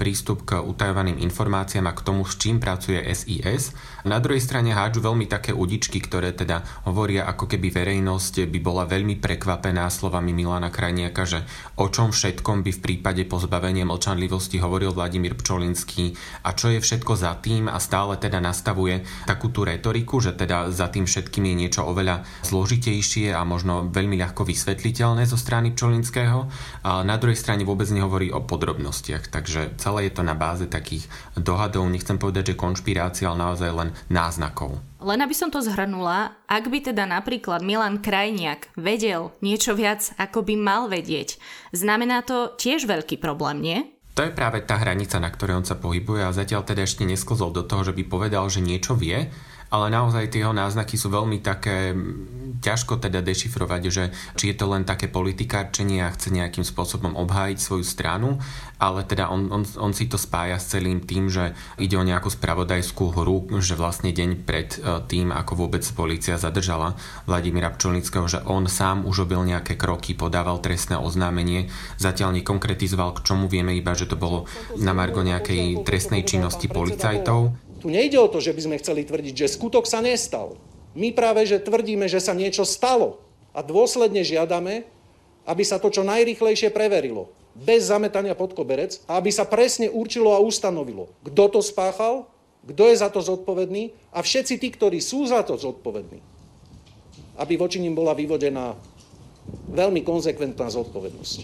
prístup 0.00 0.48
k 0.48 0.60
utajovaným 0.64 1.20
informáciám 1.20 1.88
a 1.88 1.96
k 1.96 2.04
tomu, 2.04 2.24
s 2.24 2.40
čím 2.40 2.56
pracuje 2.56 3.04
SIS, 3.04 3.61
ODS. 3.62 4.02
Na 4.02 4.18
druhej 4.18 4.42
strane 4.42 4.74
hádžu 4.74 4.98
veľmi 4.98 5.30
také 5.30 5.54
udičky, 5.54 6.02
ktoré 6.02 6.34
teda 6.34 6.66
hovoria, 6.90 7.22
ako 7.30 7.46
keby 7.46 7.70
verejnosť 7.70 8.50
by 8.50 8.58
bola 8.58 8.82
veľmi 8.82 9.22
prekvapená 9.22 9.86
slovami 9.86 10.34
Milana 10.34 10.74
Krajniaka, 10.74 11.22
že 11.22 11.46
o 11.78 11.86
čom 11.86 12.10
všetkom 12.10 12.66
by 12.66 12.70
v 12.74 12.82
prípade 12.82 13.22
pozbavenia 13.30 13.86
mlčanlivosti 13.86 14.58
hovoril 14.58 14.90
Vladimír 14.90 15.38
Pčolinský 15.38 16.18
a 16.42 16.50
čo 16.50 16.74
je 16.74 16.82
všetko 16.82 17.14
za 17.14 17.38
tým 17.38 17.70
a 17.70 17.78
stále 17.78 18.18
teda 18.18 18.42
nastavuje 18.42 19.06
takú 19.22 19.54
tú 19.54 19.62
retoriku, 19.62 20.18
že 20.18 20.34
teda 20.34 20.74
za 20.74 20.90
tým 20.90 21.06
všetkým 21.06 21.46
je 21.46 21.54
niečo 21.54 21.86
oveľa 21.86 22.26
zložitejšie 22.42 23.30
a 23.30 23.46
možno 23.46 23.86
veľmi 23.86 24.18
ľahko 24.18 24.42
vysvetliteľné 24.42 25.30
zo 25.30 25.38
strany 25.38 25.70
Pčolinského. 25.70 26.50
A 26.82 27.06
na 27.06 27.14
druhej 27.22 27.38
strane 27.38 27.62
vôbec 27.62 27.86
nehovorí 27.86 28.34
o 28.34 28.42
podrobnostiach, 28.42 29.30
takže 29.30 29.78
celé 29.78 30.10
je 30.10 30.12
to 30.18 30.26
na 30.26 30.34
báze 30.34 30.66
takých 30.66 31.06
dohadov, 31.38 31.86
nechcem 31.86 32.18
povedať, 32.18 32.52
že 32.52 32.58
konšpirácia, 32.58 33.30
ale 33.30 33.51
naozaj 33.52 33.68
len 33.68 33.92
náznakov. 34.08 34.80
Len 35.04 35.20
aby 35.20 35.36
som 35.36 35.52
to 35.52 35.60
zhrnula, 35.60 36.40
ak 36.48 36.72
by 36.72 36.80
teda 36.80 37.04
napríklad 37.04 37.60
Milan 37.60 38.00
Krajniak 38.00 38.72
vedel 38.80 39.28
niečo 39.44 39.76
viac, 39.76 40.16
ako 40.16 40.40
by 40.40 40.56
mal 40.56 40.88
vedieť, 40.88 41.36
znamená 41.76 42.24
to 42.24 42.56
tiež 42.56 42.88
veľký 42.88 43.20
problém, 43.20 43.60
nie? 43.60 43.78
To 44.16 44.24
je 44.24 44.32
práve 44.32 44.64
tá 44.64 44.80
hranica, 44.80 45.20
na 45.20 45.28
ktorej 45.28 45.64
on 45.64 45.68
sa 45.68 45.76
pohybuje 45.76 46.24
a 46.24 46.32
zatiaľ 46.32 46.64
teda 46.64 46.84
ešte 46.84 47.04
nesklzol 47.04 47.52
do 47.52 47.64
toho, 47.64 47.92
že 47.92 47.96
by 47.96 48.04
povedal, 48.08 48.48
že 48.48 48.64
niečo 48.64 48.96
vie, 48.96 49.28
ale 49.72 49.88
naozaj 49.88 50.28
tie 50.28 50.44
jeho 50.44 50.52
náznaky 50.52 51.00
sú 51.00 51.08
veľmi 51.08 51.40
také 51.40 51.96
ťažko 52.62 53.02
teda 53.02 53.24
dešifrovať, 53.26 53.82
že 53.90 54.04
či 54.38 54.54
je 54.54 54.56
to 54.56 54.70
len 54.70 54.86
také 54.86 55.10
politikárčenie 55.10 56.06
a 56.06 56.14
chce 56.14 56.30
nejakým 56.30 56.62
spôsobom 56.62 57.18
obhájiť 57.18 57.58
svoju 57.58 57.82
stranu, 57.82 58.38
ale 58.78 59.02
teda 59.02 59.26
on, 59.32 59.50
on, 59.50 59.66
on 59.66 59.92
si 59.96 60.06
to 60.06 60.14
spája 60.14 60.62
s 60.62 60.70
celým 60.70 61.02
tým, 61.02 61.26
že 61.26 61.58
ide 61.82 61.98
o 61.98 62.06
nejakú 62.06 62.30
spravodajskú 62.30 63.16
hru, 63.18 63.50
že 63.58 63.74
vlastne 63.74 64.14
deň 64.14 64.30
pred 64.46 64.78
e, 64.78 65.02
tým, 65.10 65.34
ako 65.34 65.66
vôbec 65.66 65.82
policia 65.96 66.38
zadržala 66.38 66.94
Vladimíra 67.26 67.74
Pčolnického, 67.74 68.30
že 68.30 68.38
on 68.46 68.70
sám 68.70 69.02
už 69.02 69.26
robil 69.26 69.42
nejaké 69.42 69.74
kroky, 69.74 70.14
podával 70.14 70.62
trestné 70.62 70.94
oznámenie, 70.94 71.66
zatiaľ 71.98 72.38
nekonkretizoval, 72.38 73.18
k 73.18 73.24
čomu 73.26 73.50
vieme 73.50 73.74
iba, 73.74 73.96
že 73.98 74.06
to 74.06 74.14
bolo 74.14 74.46
na 74.78 74.94
margo 74.94 75.26
nejakej 75.26 75.82
trestnej 75.82 76.22
činnosti 76.22 76.70
policajtov 76.70 77.71
tu 77.82 77.90
nejde 77.90 78.14
o 78.14 78.30
to, 78.30 78.38
že 78.38 78.54
by 78.54 78.60
sme 78.62 78.76
chceli 78.78 79.02
tvrdiť, 79.02 79.34
že 79.34 79.52
skutok 79.58 79.90
sa 79.90 79.98
nestal. 79.98 80.54
My 80.94 81.10
práve, 81.10 81.42
že 81.42 81.58
tvrdíme, 81.58 82.06
že 82.06 82.22
sa 82.22 82.30
niečo 82.30 82.62
stalo 82.62 83.18
a 83.50 83.58
dôsledne 83.58 84.22
žiadame, 84.22 84.86
aby 85.42 85.62
sa 85.66 85.82
to 85.82 85.90
čo 85.90 86.06
najrychlejšie 86.06 86.70
preverilo. 86.70 87.34
Bez 87.58 87.90
zametania 87.90 88.38
pod 88.38 88.54
koberec 88.54 89.02
a 89.10 89.18
aby 89.18 89.34
sa 89.34 89.44
presne 89.44 89.90
určilo 89.90 90.30
a 90.32 90.40
ustanovilo, 90.40 91.10
kto 91.26 91.58
to 91.58 91.60
spáchal, 91.60 92.30
kto 92.62 92.94
je 92.94 92.96
za 93.02 93.10
to 93.10 93.18
zodpovedný 93.18 93.90
a 94.14 94.22
všetci 94.22 94.62
tí, 94.62 94.70
ktorí 94.70 95.02
sú 95.02 95.26
za 95.26 95.42
to 95.42 95.58
zodpovední, 95.58 96.22
aby 97.36 97.58
voči 97.58 97.82
ním 97.82 97.98
bola 97.98 98.14
vyvodená 98.14 98.78
veľmi 99.74 100.06
konzekventná 100.06 100.70
zodpovednosť. 100.70 101.38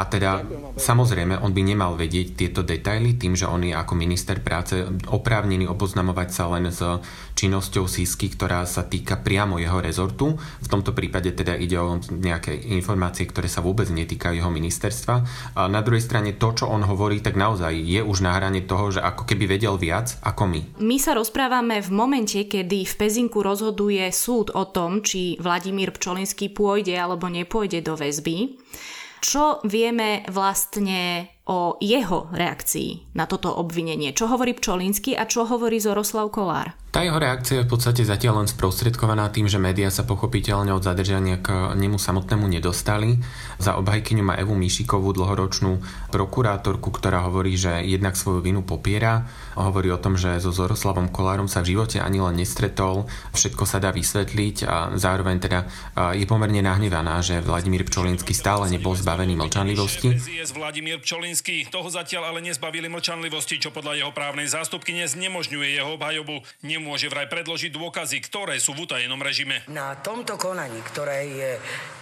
A 0.00 0.08
teda 0.08 0.40
samozrejme, 0.80 1.36
on 1.44 1.52
by 1.52 1.60
nemal 1.60 1.92
vedieť 1.92 2.32
tieto 2.32 2.64
detaily 2.64 3.20
tým, 3.20 3.36
že 3.36 3.44
on 3.44 3.60
je 3.60 3.76
ako 3.76 3.92
minister 3.92 4.40
práce 4.40 4.80
oprávnený 5.12 5.68
oboznamovať 5.68 6.28
sa 6.32 6.48
len 6.56 6.72
s 6.72 6.80
činnosťou 7.36 7.84
SISky, 7.84 8.32
ktorá 8.32 8.64
sa 8.64 8.88
týka 8.88 9.20
priamo 9.20 9.60
jeho 9.60 9.76
rezortu. 9.76 10.40
V 10.40 10.68
tomto 10.72 10.96
prípade 10.96 11.36
teda 11.36 11.52
ide 11.52 11.76
o 11.76 12.00
nejaké 12.00 12.56
informácie, 12.72 13.28
ktoré 13.28 13.52
sa 13.52 13.60
vôbec 13.60 13.92
netýkajú 13.92 14.40
jeho 14.40 14.48
ministerstva. 14.48 15.14
A 15.60 15.68
na 15.68 15.84
druhej 15.84 16.00
strane 16.00 16.32
to, 16.32 16.48
čo 16.56 16.64
on 16.72 16.80
hovorí, 16.88 17.20
tak 17.20 17.36
naozaj 17.36 17.76
je 17.76 18.00
už 18.00 18.24
na 18.24 18.32
hrane 18.40 18.64
toho, 18.64 18.96
že 18.96 19.04
ako 19.04 19.28
keby 19.28 19.60
vedel 19.60 19.76
viac 19.76 20.16
ako 20.24 20.48
my. 20.48 20.60
My 20.80 20.96
sa 20.96 21.12
rozprávame 21.12 21.84
v 21.84 21.90
momente, 21.92 22.48
kedy 22.48 22.88
v 22.88 22.94
Pezinku 22.96 23.44
rozhoduje 23.44 24.08
súd 24.08 24.48
o 24.56 24.64
tom, 24.64 25.04
či 25.04 25.36
Vladimír 25.36 25.92
Pčolinský 25.92 26.48
pôjde 26.56 26.96
alebo 26.96 27.28
nepôjde 27.28 27.84
do 27.84 28.00
väzby. 28.00 28.56
Čo 29.20 29.60
vieme 29.68 30.24
vlastne 30.32 31.28
o 31.48 31.78
jeho 31.80 32.28
reakcii 32.34 33.14
na 33.16 33.24
toto 33.24 33.54
obvinenie? 33.54 34.12
Čo 34.12 34.28
hovorí 34.28 34.52
Pčolinsky 34.52 35.16
a 35.16 35.24
čo 35.24 35.48
hovorí 35.48 35.80
Zoroslav 35.80 36.28
Kolár? 36.34 36.76
Tá 36.90 37.06
jeho 37.06 37.22
reakcia 37.22 37.62
je 37.62 37.66
v 37.70 37.70
podstate 37.70 38.02
zatiaľ 38.02 38.42
len 38.42 38.50
sprostredkovaná 38.50 39.30
tým, 39.30 39.46
že 39.46 39.62
médiá 39.62 39.94
sa 39.94 40.02
pochopiteľne 40.02 40.74
od 40.74 40.82
zadržania 40.82 41.38
k 41.38 41.78
nemu 41.78 42.02
samotnému 42.02 42.50
nedostali. 42.50 43.14
Za 43.62 43.78
obhajkyňu 43.78 44.26
má 44.26 44.34
Evu 44.34 44.58
Mišikovú, 44.58 45.14
dlhoročnú 45.14 45.78
prokurátorku, 46.10 46.90
ktorá 46.90 47.30
hovorí, 47.30 47.54
že 47.54 47.86
jednak 47.86 48.18
svoju 48.18 48.42
vinu 48.42 48.66
popiera. 48.66 49.22
Hovorí 49.54 49.94
o 49.94 50.02
tom, 50.02 50.18
že 50.18 50.42
so 50.42 50.50
Zoroslavom 50.50 51.14
Kolárom 51.14 51.46
sa 51.46 51.62
v 51.62 51.78
živote 51.78 52.02
ani 52.02 52.18
len 52.18 52.34
nestretol, 52.42 53.06
všetko 53.38 53.62
sa 53.70 53.78
dá 53.78 53.94
vysvetliť 53.94 54.66
a 54.66 54.90
zároveň 54.98 55.36
teda 55.38 55.58
je 56.18 56.26
pomerne 56.26 56.58
nahnevaná, 56.58 57.22
že 57.22 57.38
Vladimír 57.38 57.86
Pčolinský 57.86 58.34
stále 58.34 58.66
nebol 58.66 58.98
zbavený 58.98 59.38
mlčanlivosti. 59.38 60.18
Vladimír 60.58 60.98
Pčolinský 61.30 61.70
toho 61.70 61.86
zatiaľ 61.86 62.34
ale 62.34 62.42
nezbavili 62.42 62.90
mlčanlivosti, 62.90 63.62
čo 63.62 63.70
podľa 63.70 64.02
jeho 64.02 64.10
právnej 64.10 64.50
zástupky 64.50 64.90
neznemožňuje 64.98 65.78
jeho 65.78 65.94
obhajobu 65.94 66.42
nemôže 66.66 67.06
vraj 67.06 67.30
predložiť 67.30 67.70
dôkazy, 67.70 68.18
ktoré 68.18 68.58
sú 68.58 68.74
v 68.74 68.90
utajenom 68.90 69.22
režime. 69.22 69.62
Na 69.70 69.94
tomto 69.94 70.34
konaní, 70.34 70.82
ktoré 70.90 71.30
je 71.30 71.50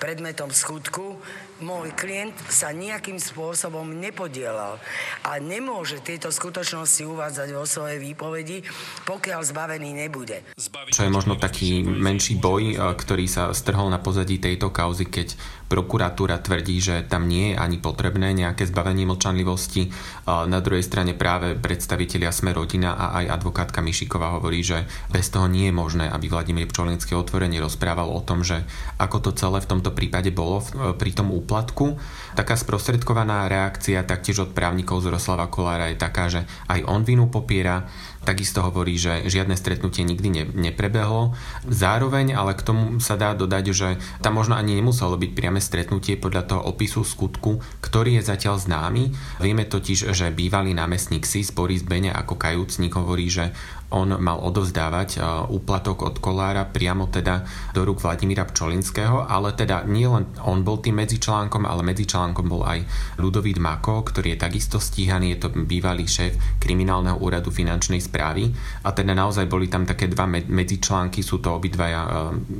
predmetom 0.00 0.48
skutku, 0.48 1.20
môj 1.60 1.92
klient 1.92 2.32
sa 2.48 2.72
nejakým 2.72 3.20
spôsobom 3.20 3.84
nepodielal 4.00 4.80
a 5.20 5.36
nemôže 5.36 6.00
tieto 6.00 6.32
skutočnosti 6.32 7.04
uvádzať 7.04 7.48
vo 7.52 7.68
svojej 7.68 8.00
výpovedi, 8.00 8.64
pokiaľ 9.04 9.44
zbavený 9.44 10.08
nebude. 10.08 10.40
Čo 10.88 11.04
je 11.04 11.12
možno 11.12 11.36
taký 11.36 11.84
menší 11.84 12.40
boj, 12.40 12.80
ktorý 12.96 13.28
sa 13.28 13.52
strhol 13.52 13.92
na 13.92 14.00
pozadí 14.00 14.40
tejto 14.40 14.72
kauzy, 14.72 15.04
keď 15.04 15.36
prokuratúra 15.68 16.40
tvrdí, 16.40 16.80
že 16.80 17.04
tam 17.04 17.28
nie 17.28 17.52
je 17.52 17.60
ani 17.60 17.76
potrebné 17.76 18.32
nejaké 18.32 18.64
zbavenie 18.64 19.04
mlčanlivosti. 19.18 19.90
Na 20.30 20.62
druhej 20.62 20.86
strane 20.86 21.18
práve 21.18 21.58
predstavitelia 21.58 22.30
Sme 22.30 22.54
rodina 22.54 22.94
a 22.94 23.18
aj 23.18 23.42
advokátka 23.42 23.82
Mišiková 23.82 24.38
hovorí, 24.38 24.62
že 24.62 24.86
bez 25.10 25.26
toho 25.34 25.50
nie 25.50 25.66
je 25.66 25.74
možné, 25.74 26.06
aby 26.06 26.30
Vladimír 26.30 26.70
Pčolinský 26.70 27.18
otvorene 27.18 27.58
rozprával 27.58 28.06
o 28.06 28.22
tom, 28.22 28.46
že 28.46 28.62
ako 29.02 29.18
to 29.18 29.30
celé 29.34 29.58
v 29.58 29.70
tomto 29.74 29.90
prípade 29.90 30.30
bolo 30.30 30.62
pri 30.94 31.10
tom 31.10 31.34
úplatku. 31.34 31.98
Taká 32.38 32.54
sprostredkovaná 32.54 33.50
reakcia 33.50 34.06
taktiež 34.06 34.46
od 34.46 34.54
právnikov 34.54 35.02
z 35.02 35.10
Roslava 35.10 35.50
Kolára 35.50 35.90
je 35.90 35.98
taká, 35.98 36.30
že 36.30 36.46
aj 36.70 36.86
on 36.86 37.02
vinu 37.02 37.26
popiera, 37.26 37.90
Takisto 38.28 38.60
hovorí, 38.60 39.00
že 39.00 39.24
žiadne 39.24 39.56
stretnutie 39.56 40.04
nikdy 40.04 40.28
ne, 40.28 40.44
neprebehlo. 40.44 41.32
Zároveň 41.64 42.36
ale 42.36 42.52
k 42.52 42.60
tomu 42.60 43.00
sa 43.00 43.16
dá 43.16 43.32
dodať, 43.32 43.64
že 43.72 43.96
tam 44.20 44.36
možno 44.36 44.52
ani 44.52 44.76
nemuselo 44.76 45.16
byť 45.16 45.32
priame 45.32 45.64
stretnutie 45.64 46.20
podľa 46.20 46.44
toho 46.44 46.60
opisu 46.68 47.08
skutku, 47.08 47.64
ktorý 47.80 48.20
je 48.20 48.28
zatiaľ 48.28 48.60
známy. 48.60 49.16
Vieme 49.40 49.64
totiž, 49.64 50.12
že 50.12 50.28
bývalý 50.28 50.76
námestník 50.76 51.24
SIS 51.24 51.56
Boris 51.56 51.80
Bene 51.80 52.12
ako 52.12 52.36
kajúcnik 52.36 53.00
hovorí, 53.00 53.32
že 53.32 53.56
on 53.88 54.20
mal 54.20 54.36
odovzdávať 54.44 55.08
e, 55.16 55.18
úplatok 55.48 56.04
od 56.04 56.16
Kolára 56.20 56.68
priamo 56.68 57.08
teda 57.08 57.48
do 57.72 57.88
rúk 57.88 58.04
Vladimíra 58.04 58.44
Pčolinského, 58.44 59.24
ale 59.24 59.56
teda 59.56 59.88
nie 59.88 60.04
len 60.04 60.28
on 60.44 60.60
bol 60.60 60.84
tým 60.84 61.00
medzičlánkom, 61.00 61.64
ale 61.64 61.80
medzičlánkom 61.80 62.46
bol 62.48 62.68
aj 62.68 62.84
Ludovít 63.16 63.56
Mako, 63.56 64.04
ktorý 64.04 64.36
je 64.36 64.44
takisto 64.44 64.76
stíhaný, 64.76 65.36
je 65.36 65.38
to 65.40 65.48
bývalý 65.64 66.04
šéf 66.04 66.36
kriminálneho 66.60 67.16
úradu 67.16 67.48
finančnej 67.48 68.04
správy. 68.04 68.52
A 68.84 68.92
teda 68.92 69.16
naozaj 69.16 69.48
boli 69.48 69.72
tam 69.72 69.88
také 69.88 70.12
dva 70.12 70.28
medzičlánky, 70.28 71.24
sú 71.24 71.40
to 71.40 71.56
obidvaja 71.56 72.04
e, 72.04 72.10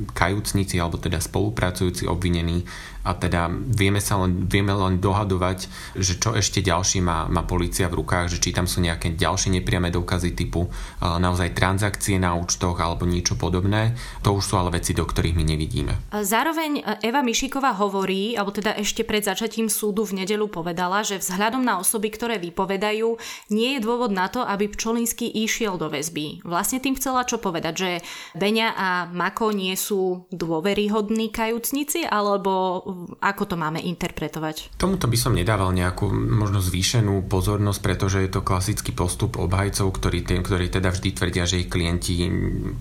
kajúcnici 0.09 0.81
alebo 0.81 0.97
teda 0.97 1.21
spolupracujúci 1.21 2.09
obvinení 2.09 2.65
a 3.03 3.15
teda 3.15 3.47
vieme 3.51 4.03
sa 4.03 4.19
len, 4.19 4.45
vieme 4.45 4.75
len 4.75 4.99
dohadovať, 4.99 5.71
že 5.95 6.19
čo 6.19 6.35
ešte 6.35 6.59
ďalší 6.59 6.99
má, 6.99 7.31
má 7.31 7.47
policia 7.47 7.87
v 7.87 8.03
rukách, 8.03 8.35
že 8.35 8.41
či 8.43 8.51
tam 8.51 8.67
sú 8.67 8.83
nejaké 8.83 9.15
ďalšie 9.15 9.55
nepriame 9.59 9.89
dôkazy 9.89 10.35
typu 10.35 10.67
naozaj 10.99 11.55
transakcie 11.55 12.19
na 12.19 12.35
účtoch 12.35 12.77
alebo 12.77 13.07
niečo 13.07 13.39
podobné. 13.39 13.95
To 14.23 14.35
už 14.35 14.43
sú 14.43 14.53
ale 14.59 14.75
veci, 14.75 14.91
do 14.91 15.07
ktorých 15.07 15.35
my 15.35 15.43
nevidíme. 15.47 15.93
Zároveň 16.11 16.99
Eva 16.99 17.23
Mišiková 17.23 17.71
hovorí, 17.79 18.35
alebo 18.35 18.51
teda 18.51 18.75
ešte 18.75 19.07
pred 19.07 19.23
začatím 19.23 19.71
súdu 19.71 20.03
v 20.03 20.23
nedelu 20.23 20.45
povedala, 20.51 21.01
že 21.01 21.17
vzhľadom 21.21 21.63
na 21.63 21.79
osoby, 21.79 22.11
ktoré 22.11 22.35
vypovedajú, 22.41 23.15
nie 23.49 23.77
je 23.77 23.83
dôvod 23.83 24.11
na 24.11 24.27
to, 24.27 24.43
aby 24.43 24.67
Pčolinský 24.67 25.29
išiel 25.29 25.79
do 25.79 25.87
väzby. 25.87 26.43
Vlastne 26.43 26.83
tým 26.83 26.99
chcela 26.99 27.23
čo 27.23 27.39
povedať, 27.39 27.73
že 27.75 27.91
Beňa 28.35 28.67
a 28.75 28.89
Mako 29.09 29.55
nie 29.55 29.73
sú 29.79 30.27
dôveryhodní 30.29 31.31
kajúcnici, 31.31 32.03
alebo 32.05 32.83
ako 33.19 33.43
to 33.49 33.55
máme 33.55 33.79
interpretovať? 33.79 34.75
Tomuto 34.79 35.07
by 35.07 35.17
som 35.19 35.37
nedával 35.37 35.71
nejakú 35.71 36.09
možno 36.11 36.59
zvýšenú 36.59 37.25
pozornosť, 37.29 37.79
pretože 37.79 38.19
je 38.25 38.31
to 38.31 38.45
klasický 38.45 38.91
postup 38.91 39.39
obhajcov, 39.39 39.89
ktorí, 39.95 40.25
ktorí 40.25 40.67
teda 40.67 40.91
vždy 40.91 41.09
tvrdia, 41.13 41.43
že 41.47 41.63
ich 41.63 41.69
klienti 41.71 42.29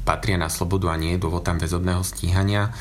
patria 0.02 0.40
na 0.40 0.50
slobodu 0.50 0.92
a 0.92 1.00
nie 1.00 1.16
je 1.16 1.22
dôvod 1.22 1.44
tam 1.44 1.60
väzobného 1.60 2.02
stíhania. 2.02 2.72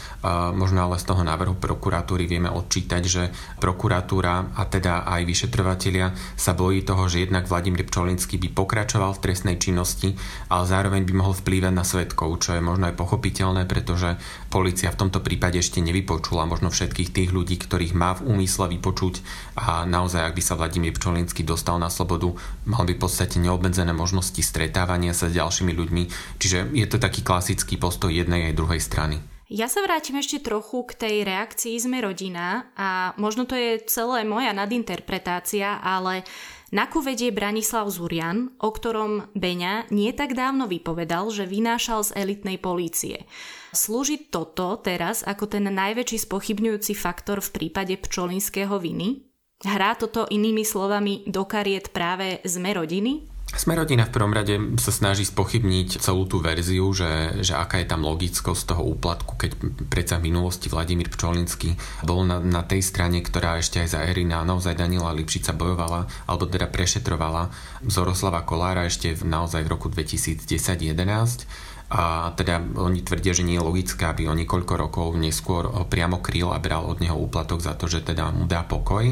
Možno 0.53 0.87
ale 0.87 0.97
z 0.97 1.05
toho 1.07 1.21
návrhu 1.21 1.59
prokuratúry 1.59 2.25
vieme 2.27 2.49
odčítať, 2.49 3.03
že 3.05 3.29
prokuratúra 3.61 4.55
a 4.55 4.63
teda 4.67 5.05
aj 5.05 5.21
vyšetrovatelia 5.27 6.11
sa 6.35 6.55
bojí 6.57 6.81
toho, 6.83 7.05
že 7.11 7.27
jednak 7.27 7.45
Vladimír 7.49 7.85
Pčolinský 7.85 8.39
by 8.39 8.49
pokračoval 8.55 9.17
v 9.17 9.23
trestnej 9.23 9.57
činnosti, 9.59 10.15
ale 10.47 10.63
zároveň 10.65 11.03
by 11.03 11.13
mohol 11.13 11.33
vplývať 11.35 11.73
na 11.73 11.85
svetkov, 11.85 12.39
čo 12.41 12.55
je 12.55 12.61
možno 12.61 12.89
aj 12.89 12.95
pochopiteľné, 12.95 13.69
pretože 13.69 14.15
policia 14.57 14.89
v 14.89 15.05
tomto 15.05 15.21
prípade 15.21 15.61
ešte 15.61 15.77
nevypočula 15.85 16.49
možno 16.49 16.73
všetkých 16.73 17.13
tých 17.13 17.29
ľudí, 17.29 17.61
ktorých 17.61 17.93
má 17.93 18.17
v 18.17 18.33
úmysle 18.33 18.73
vypočuť 18.73 19.21
a 19.53 19.85
naozaj, 19.85 20.25
ak 20.25 20.33
by 20.33 20.41
sa 20.41 20.57
Vladimír 20.57 20.97
Pčolinsky 20.97 21.45
dostal 21.45 21.77
na 21.77 21.93
slobodu, 21.93 22.33
mal 22.65 22.81
by 22.89 22.97
v 22.97 23.03
podstate 23.05 23.37
neobmedzené 23.37 23.93
možnosti 23.93 24.41
stretávania 24.41 25.13
sa 25.13 25.29
s 25.29 25.37
ďalšími 25.37 25.77
ľuďmi, 25.77 26.03
čiže 26.41 26.73
je 26.73 26.85
to 26.89 26.97
taký 26.97 27.21
klasický 27.21 27.77
postoj 27.77 28.09
jednej 28.09 28.49
aj 28.49 28.57
druhej 28.57 28.81
strany. 28.81 29.21
Ja 29.47 29.69
sa 29.69 29.79
vrátim 29.85 30.17
ešte 30.19 30.43
trochu 30.43 30.83
k 30.83 31.07
tej 31.07 31.15
reakcii 31.23 31.79
Sme 31.79 32.03
rodina 32.03 32.67
a 32.75 33.15
možno 33.15 33.47
to 33.47 33.55
je 33.55 33.79
celé 33.87 34.27
moja 34.27 34.51
nadinterpretácia, 34.51 35.79
ale 35.79 36.27
na 36.75 36.83
vedie 36.99 37.31
Branislav 37.31 37.87
Zurian, 37.87 38.51
o 38.59 38.69
ktorom 38.75 39.31
Beňa 39.31 39.87
nie 39.87 40.11
tak 40.11 40.35
dávno 40.35 40.67
vypovedal, 40.67 41.31
že 41.31 41.47
vynášal 41.47 42.03
z 42.03 42.11
elitnej 42.19 42.59
polície. 42.59 43.23
Slúži 43.71 44.27
toto 44.27 44.75
teraz 44.83 45.23
ako 45.23 45.47
ten 45.47 45.69
najväčší 45.69 46.27
spochybňujúci 46.27 46.91
faktor 46.91 47.39
v 47.39 47.53
prípade 47.55 47.95
pčolinského 47.95 48.75
viny? 48.83 49.23
Hrá 49.63 49.95
toto 49.95 50.27
inými 50.27 50.67
slovami 50.67 51.23
do 51.25 51.47
kariet 51.47 51.95
práve 51.95 52.43
Sme 52.43 52.75
rodiny? 52.75 53.36
Smerodina 53.47 54.03
v 54.03 54.11
prvom 54.11 54.35
rade 54.35 54.59
sa 54.75 54.91
snaží 54.91 55.23
spochybniť 55.23 56.03
celú 56.03 56.27
tú 56.27 56.43
verziu, 56.43 56.91
že, 56.91 57.39
že 57.39 57.55
aká 57.55 57.79
je 57.79 57.87
tam 57.87 58.03
logickosť 58.03 58.75
toho 58.75 58.83
úplatku, 58.83 59.39
keď 59.39 59.51
predsa 59.87 60.19
v 60.19 60.27
minulosti 60.29 60.67
Vladimír 60.67 61.07
Pčolinský 61.07 61.79
bol 62.03 62.27
na, 62.27 62.43
na 62.43 62.67
tej 62.67 62.83
strane, 62.83 63.23
ktorá 63.23 63.55
ešte 63.55 63.79
aj 63.79 63.95
za 63.95 63.99
Erina 64.03 64.43
naozaj 64.43 64.75
Daniela 64.75 65.15
Lipšica 65.15 65.55
bojovala, 65.55 66.11
alebo 66.27 66.43
teda 66.43 66.67
prešetrovala 66.67 67.47
Zoroslava 67.87 68.43
Kolára 68.43 68.83
ešte 68.83 69.15
v, 69.15 69.23
naozaj 69.23 69.63
v 69.63 69.71
roku 69.71 69.87
2010-11 69.87 71.67
a 71.87 72.35
teda 72.35 72.59
oni 72.59 72.99
tvrdia, 72.99 73.31
že 73.31 73.47
nie 73.47 73.55
je 73.55 73.63
logické, 73.63 74.03
aby 74.11 74.27
o 74.27 74.35
niekoľko 74.35 74.73
rokov 74.75 75.07
neskôr 75.15 75.71
priamo 75.87 76.19
kryl 76.19 76.51
a 76.51 76.59
bral 76.59 76.83
od 76.83 76.99
neho 76.99 77.15
úplatok 77.15 77.63
za 77.63 77.79
to, 77.79 77.87
že 77.87 78.03
teda 78.03 78.27
mu 78.35 78.43
dá 78.43 78.67
pokoj. 78.67 79.07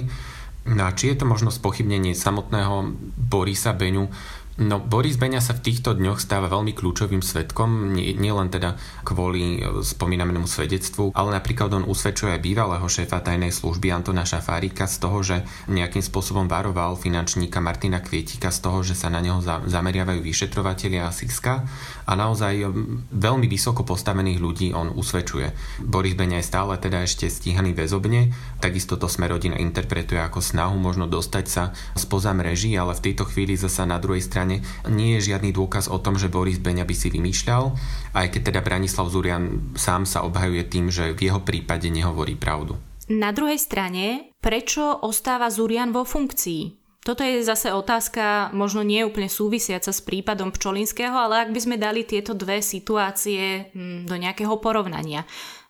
No 0.66 0.90
a 0.90 0.96
či 0.98 1.14
je 1.14 1.22
to 1.22 1.30
možno 1.30 1.54
spochybnenie 1.54 2.18
samotného 2.18 2.90
Borisa 3.30 3.78
Beňu, 3.78 4.10
No 4.56 4.80
Boris 4.80 5.20
Beňa 5.20 5.44
sa 5.44 5.52
v 5.52 5.68
týchto 5.68 5.92
dňoch 6.00 6.16
stáva 6.16 6.48
veľmi 6.48 6.72
kľúčovým 6.72 7.20
svetkom, 7.20 7.92
nielen 7.92 8.48
nie 8.48 8.56
teda 8.56 8.80
kvôli 9.04 9.60
e, 9.60 9.84
spomínanému 9.84 10.48
svedectvu, 10.48 11.12
ale 11.12 11.36
napríklad 11.36 11.76
on 11.76 11.84
usvedčuje 11.84 12.40
aj 12.40 12.40
bývalého 12.40 12.88
šéfa 12.88 13.20
tajnej 13.20 13.52
služby 13.52 13.92
Antona 13.92 14.24
Šafárika 14.24 14.88
z 14.88 14.96
toho, 15.04 15.18
že 15.20 15.44
nejakým 15.68 16.00
spôsobom 16.00 16.48
varoval 16.48 16.96
finančníka 16.96 17.60
Martina 17.60 18.00
Kvietika 18.00 18.48
z 18.48 18.64
toho, 18.64 18.80
že 18.80 18.96
sa 18.96 19.12
na 19.12 19.20
neho 19.20 19.44
zameriavajú 19.44 20.24
vyšetrovateľia 20.24 21.04
a 21.04 21.12
Siska 21.12 21.68
a 22.06 22.14
naozaj 22.14 22.54
e, 22.62 22.66
veľmi 23.12 23.50
vysoko 23.50 23.82
postavených 23.82 24.40
ľudí 24.40 24.68
on 24.72 24.94
usvedčuje. 24.94 25.52
Boris 25.86 26.14
Beňa 26.14 26.42
je 26.42 26.50
stále 26.50 26.74
teda 26.78 27.02
ešte 27.04 27.28
stíhaný 27.28 27.74
väzobne, 27.74 28.32
takisto 28.62 28.96
to 28.96 29.10
Smerodina 29.10 29.58
interpretuje 29.58 30.22
ako 30.22 30.40
snahu 30.40 30.78
možno 30.78 31.10
dostať 31.10 31.46
sa 31.50 31.74
spoza 31.98 32.32
mreží, 32.32 32.78
ale 32.78 32.94
v 32.94 33.12
tejto 33.12 33.26
chvíli 33.26 33.58
zasa 33.58 33.90
na 33.90 33.98
druhej 33.98 34.22
strane 34.22 34.62
nie 34.86 35.18
je 35.18 35.34
žiadny 35.34 35.52
dôkaz 35.52 35.90
o 35.90 35.98
tom, 35.98 36.16
že 36.16 36.32
Boris 36.32 36.62
Beňa 36.62 36.86
by 36.86 36.96
si 36.96 37.10
vymýšľal, 37.10 37.74
aj 38.14 38.28
keď 38.32 38.42
teda 38.54 38.62
Branislav 38.62 39.10
Zurian 39.10 39.74
sám 39.74 40.06
sa 40.06 40.22
obhajuje 40.24 40.64
tým, 40.70 40.94
že 40.94 41.12
v 41.18 41.34
jeho 41.34 41.42
prípade 41.42 41.90
nehovorí 41.90 42.38
pravdu. 42.38 42.78
Na 43.06 43.30
druhej 43.30 43.62
strane, 43.62 44.34
prečo 44.42 44.82
ostáva 45.06 45.54
Zurian 45.54 45.94
vo 45.94 46.02
funkcii? 46.02 46.85
Toto 47.06 47.22
je 47.22 47.46
zase 47.46 47.70
otázka 47.70 48.50
možno 48.50 48.82
nie 48.82 49.06
úplne 49.06 49.30
súvisiaca 49.30 49.94
s 49.94 50.02
prípadom 50.02 50.50
Pčolinského, 50.50 51.14
ale 51.14 51.46
ak 51.46 51.54
by 51.54 51.60
sme 51.62 51.78
dali 51.78 52.02
tieto 52.02 52.34
dve 52.34 52.66
situácie 52.66 53.70
hm, 53.70 54.10
do 54.10 54.18
nejakého 54.18 54.58
porovnania. 54.58 55.22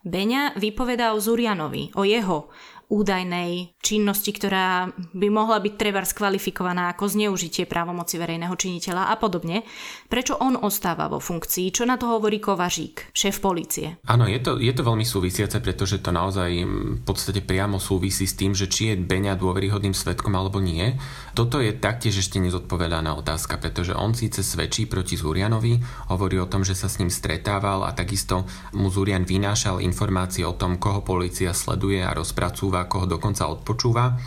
Beňa 0.08 0.56
vypovedá 0.56 1.12
o 1.12 1.20
Zurianovi, 1.20 1.92
o 2.00 2.08
jeho 2.08 2.48
údajnej 2.89 3.74
činnosti, 3.82 4.30
ktorá 4.34 4.94
by 5.13 5.27
mohla 5.30 5.58
byť 5.62 5.74
treba 5.77 6.01
skvalifikovaná 6.06 6.94
ako 6.94 7.10
zneužitie 7.10 7.65
právomoci 7.65 8.18
verejného 8.22 8.54
činiteľa 8.54 9.10
a 9.10 9.15
podobne. 9.18 9.65
Prečo 10.10 10.38
on 10.38 10.58
ostáva 10.58 11.10
vo 11.10 11.18
funkcii? 11.18 11.74
Čo 11.74 11.89
na 11.89 11.98
to 11.98 12.10
hovorí 12.10 12.38
Kovažík, 12.38 13.14
šéf 13.14 13.42
policie? 13.42 14.01
Áno, 14.05 14.29
je 14.29 14.38
to, 14.42 14.57
je 14.62 14.74
to 14.74 14.86
veľmi 14.86 15.05
súvisiace, 15.05 15.62
pretože 15.62 16.01
to 16.01 16.14
naozaj 16.14 16.50
v 16.66 17.01
podstate 17.01 17.42
priamo 17.42 17.81
súvisí 17.81 18.29
s 18.29 18.38
tým, 18.38 18.53
že 18.53 18.70
či 18.70 18.94
je 18.94 19.01
Beňa 19.01 19.38
dôveryhodným 19.38 19.94
svetkom 19.94 20.33
alebo 20.33 20.62
nie. 20.62 20.98
Toto 21.38 21.62
je 21.62 21.74
taktiež 21.74 22.22
ešte 22.22 22.38
nezodpovedaná 22.42 23.14
otázka, 23.18 23.57
pretože 23.62 23.94
on 23.94 24.18
síce 24.18 24.42
svedčí 24.42 24.90
proti 24.90 25.18
Zurianovi, 25.18 25.81
hovorí 26.09 26.38
o 26.42 26.50
tom, 26.50 26.66
že 26.66 26.77
sa 26.77 26.90
s 26.90 26.98
ním 27.01 27.14
stretával 27.14 27.86
a 27.86 27.94
takisto 27.94 28.46
mu 28.74 28.90
Zurian 28.90 29.24
vynášal 29.24 29.79
informácie 29.81 30.44
o 30.44 30.57
tom, 30.57 30.77
koho 30.81 31.05
policia 31.05 31.55
sleduje 31.55 32.03
a 32.03 32.12
rozpracúva 32.12 32.75
počúva, 32.75 32.92
koho 32.92 33.07
dokonca 33.07 33.48
odpočúva. 33.48 34.20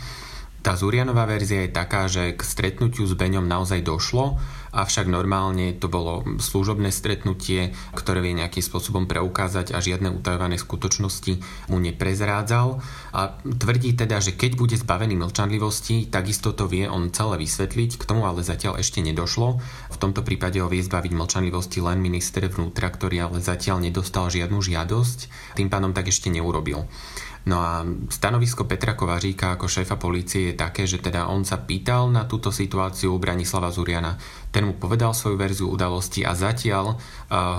Tá 0.59 0.75
Zurianová 0.75 1.23
verzia 1.23 1.63
je 1.63 1.71
taká, 1.71 2.11
že 2.11 2.35
k 2.35 2.41
stretnutiu 2.43 3.07
s 3.07 3.15
Beňom 3.15 3.47
naozaj 3.47 3.79
došlo, 3.79 4.35
avšak 4.75 5.07
normálne 5.07 5.71
to 5.71 5.87
bolo 5.87 6.27
služobné 6.35 6.91
stretnutie, 6.91 7.71
ktoré 7.95 8.19
vie 8.19 8.35
nejakým 8.35 8.59
spôsobom 8.59 9.07
preukázať 9.07 9.71
a 9.71 9.79
žiadne 9.79 10.11
utajované 10.11 10.59
skutočnosti 10.59 11.39
mu 11.71 11.79
neprezrádzal. 11.79 12.75
A 13.15 13.39
tvrdí 13.39 13.95
teda, 13.95 14.19
že 14.19 14.35
keď 14.35 14.59
bude 14.59 14.75
zbavený 14.75 15.15
mlčanlivosti, 15.15 16.11
takisto 16.11 16.51
to 16.51 16.67
vie 16.67 16.91
on 16.91 17.07
celé 17.15 17.39
vysvetliť, 17.39 17.95
k 17.95 18.03
tomu 18.03 18.27
ale 18.27 18.43
zatiaľ 18.43 18.83
ešte 18.83 18.99
nedošlo. 18.99 19.63
V 19.95 19.97
tomto 19.97 20.27
prípade 20.27 20.59
ho 20.59 20.67
vie 20.67 20.83
zbaviť 20.83 21.15
mlčanlivosti 21.15 21.79
len 21.79 22.03
minister 22.03 22.43
vnútra, 22.51 22.91
ktorý 22.91 23.31
ale 23.31 23.39
zatiaľ 23.39 23.79
nedostal 23.79 24.27
žiadnu 24.27 24.59
žiadosť, 24.59 25.19
tým 25.55 25.71
pádom 25.71 25.95
tak 25.95 26.11
ešte 26.11 26.27
neurobil. 26.27 26.83
No 27.45 27.63
a 27.63 27.87
stanovisko 28.09 28.67
Petra 28.67 28.93
Kovaříka 28.93 29.55
ako 29.55 29.67
šéfa 29.67 29.95
polície 29.95 30.51
je 30.51 30.59
také, 30.59 30.83
že 30.83 30.99
teda 30.99 31.31
on 31.31 31.47
sa 31.47 31.63
pýtal 31.63 32.11
na 32.11 32.27
túto 32.27 32.51
situáciu 32.51 33.15
Branislava 33.15 33.71
Zuriana. 33.71 34.19
Ten 34.49 34.65
mu 34.65 34.73
povedal 34.73 35.13
svoju 35.13 35.37
verziu 35.37 35.69
udalosti 35.69 36.25
a 36.25 36.33
zatiaľ 36.33 36.97
uh, 36.97 36.97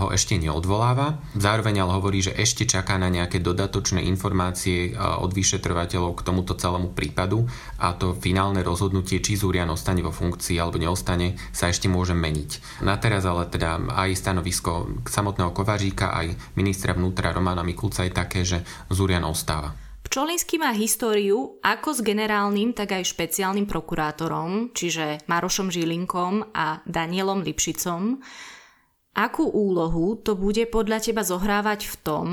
ho 0.02 0.06
ešte 0.10 0.34
neodvoláva. 0.34 1.22
Zároveň 1.38 1.86
ale 1.86 1.94
hovorí, 1.94 2.18
že 2.18 2.34
ešte 2.34 2.66
čaká 2.66 2.98
na 2.98 3.06
nejaké 3.06 3.38
dodatočné 3.38 4.02
informácie 4.10 4.94
uh, 4.94 5.22
od 5.22 5.30
vyšetrovateľov 5.30 6.18
k 6.18 6.24
tomuto 6.26 6.58
celému 6.58 6.90
prípadu 6.90 7.46
a 7.78 7.94
to 7.94 8.18
finálne 8.18 8.58
rozhodnutie, 8.66 9.22
či 9.22 9.38
Zurian 9.38 9.70
ostane 9.70 10.02
vo 10.02 10.10
funkcii 10.10 10.58
alebo 10.58 10.82
neostane, 10.82 11.38
sa 11.54 11.70
ešte 11.70 11.86
môže 11.86 12.12
meniť. 12.12 12.82
Na 12.82 12.98
teraz 12.98 13.22
ale 13.22 13.46
teda 13.46 13.78
aj 13.86 14.10
stanovisko 14.18 15.02
samotného 15.06 15.54
Kovaříka, 15.54 16.10
aj 16.10 16.34
ministra 16.58 16.90
vnútra 16.98 17.30
Romana 17.30 17.62
Mikulca 17.62 18.02
je 18.02 18.12
také, 18.12 18.42
že 18.42 18.66
Zurian 18.90 19.22
ostáva. 19.22 19.89
Pčolinský 20.10 20.58
má 20.58 20.74
históriu 20.74 21.62
ako 21.62 21.94
s 21.94 22.00
generálnym, 22.02 22.74
tak 22.74 22.98
aj 22.98 23.14
špeciálnym 23.14 23.70
prokurátorom, 23.70 24.74
čiže 24.74 25.22
Marošom 25.30 25.70
Žilinkom 25.70 26.50
a 26.50 26.82
Danielom 26.82 27.46
Lipšicom. 27.46 28.18
Akú 29.14 29.46
úlohu 29.46 30.18
to 30.18 30.34
bude 30.34 30.66
podľa 30.66 30.98
teba 30.98 31.22
zohrávať 31.22 31.86
v 31.86 31.94
tom, 32.02 32.26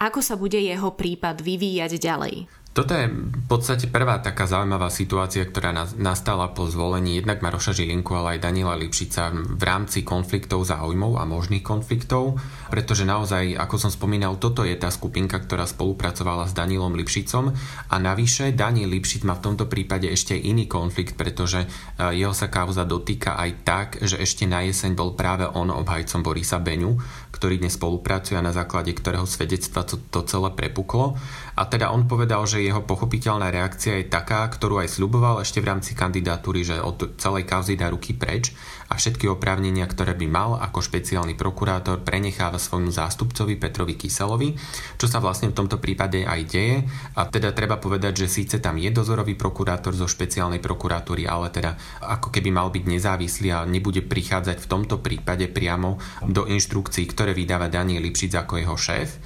ako 0.00 0.24
sa 0.24 0.40
bude 0.40 0.56
jeho 0.56 0.96
prípad 0.96 1.44
vyvíjať 1.44 2.00
ďalej? 2.00 2.48
Toto 2.76 2.92
je 2.92 3.08
v 3.08 3.46
podstate 3.48 3.88
prvá 3.88 4.20
taká 4.20 4.44
zaujímavá 4.44 4.92
situácia, 4.92 5.48
ktorá 5.48 5.72
nastala 5.96 6.52
po 6.52 6.68
zvolení 6.68 7.16
jednak 7.16 7.40
Maroša 7.40 7.72
Žilinku, 7.72 8.12
ale 8.12 8.36
aj 8.36 8.44
Daniela 8.44 8.76
Lipšica 8.76 9.32
v 9.32 9.62
rámci 9.64 10.04
konfliktov 10.04 10.68
záujmov 10.68 11.16
a 11.16 11.24
možných 11.24 11.64
konfliktov, 11.64 12.36
pretože 12.68 13.08
naozaj, 13.08 13.56
ako 13.56 13.80
som 13.80 13.88
spomínal, 13.88 14.36
toto 14.36 14.60
je 14.60 14.76
tá 14.76 14.92
skupinka, 14.92 15.40
ktorá 15.40 15.64
spolupracovala 15.64 16.44
s 16.44 16.52
Danielom 16.52 16.92
Lipšicom. 17.00 17.48
A 17.88 17.96
navyše 17.96 18.52
Daniel 18.52 18.92
Lipšic 18.92 19.24
má 19.24 19.40
v 19.40 19.44
tomto 19.48 19.72
prípade 19.72 20.12
ešte 20.12 20.36
iný 20.36 20.68
konflikt, 20.68 21.16
pretože 21.16 21.64
e, 21.64 21.66
jeho 22.12 22.36
sa 22.36 22.52
kauza 22.52 22.84
dotýka 22.84 23.40
aj 23.40 23.50
tak, 23.64 23.88
že 24.04 24.20
ešte 24.20 24.44
na 24.44 24.60
jeseň 24.60 24.92
bol 24.92 25.16
práve 25.16 25.48
on 25.48 25.72
obhajcom 25.72 26.20
Borisa 26.20 26.60
Beňu, 26.60 26.92
ktorý 27.36 27.60
dnes 27.60 27.76
spolupracuje 27.76 28.40
a 28.40 28.46
na 28.46 28.56
základe 28.56 28.96
ktorého 28.96 29.28
svedectva 29.28 29.84
to, 29.84 30.00
to 30.08 30.24
celé 30.24 30.48
prepuklo. 30.56 31.20
A 31.60 31.68
teda 31.68 31.92
on 31.92 32.08
povedal, 32.08 32.48
že 32.48 32.64
jeho 32.64 32.80
pochopiteľná 32.80 33.52
reakcia 33.52 34.00
je 34.00 34.08
taká, 34.08 34.48
ktorú 34.48 34.80
aj 34.80 34.96
sľuboval 34.96 35.44
ešte 35.44 35.60
v 35.60 35.68
rámci 35.68 35.92
kandidatúry, 35.92 36.64
že 36.64 36.80
od 36.80 37.20
celej 37.20 37.44
kauzy 37.44 37.76
dá 37.76 37.92
ruky 37.92 38.16
preč 38.16 38.56
a 38.96 38.98
všetky 38.98 39.28
oprávnenia, 39.28 39.84
ktoré 39.84 40.16
by 40.16 40.24
mal 40.24 40.56
ako 40.56 40.80
špeciálny 40.80 41.36
prokurátor, 41.36 42.00
prenecháva 42.00 42.56
svojmu 42.56 42.88
zástupcovi 42.88 43.60
Petrovi 43.60 43.92
Kyselovi, 43.92 44.56
čo 44.96 45.04
sa 45.04 45.20
vlastne 45.20 45.52
v 45.52 45.58
tomto 45.60 45.76
prípade 45.76 46.24
aj 46.24 46.40
deje. 46.48 46.80
A 47.12 47.28
teda 47.28 47.52
treba 47.52 47.76
povedať, 47.76 48.24
že 48.24 48.32
síce 48.40 48.56
tam 48.56 48.80
je 48.80 48.88
dozorový 48.88 49.36
prokurátor 49.36 49.92
zo 49.92 50.08
špeciálnej 50.08 50.64
prokuratúry, 50.64 51.28
ale 51.28 51.52
teda 51.52 51.76
ako 52.00 52.32
keby 52.32 52.48
mal 52.48 52.72
byť 52.72 52.84
nezávislý 52.88 53.52
a 53.52 53.68
nebude 53.68 54.00
prichádzať 54.00 54.64
v 54.64 54.70
tomto 54.72 55.04
prípade 55.04 55.44
priamo 55.52 56.00
do 56.24 56.48
inštrukcií, 56.48 57.04
ktoré 57.12 57.36
vydáva 57.36 57.68
Daniel 57.68 58.00
Lipšic 58.00 58.32
ako 58.32 58.64
jeho 58.64 58.76
šéf. 58.80 59.20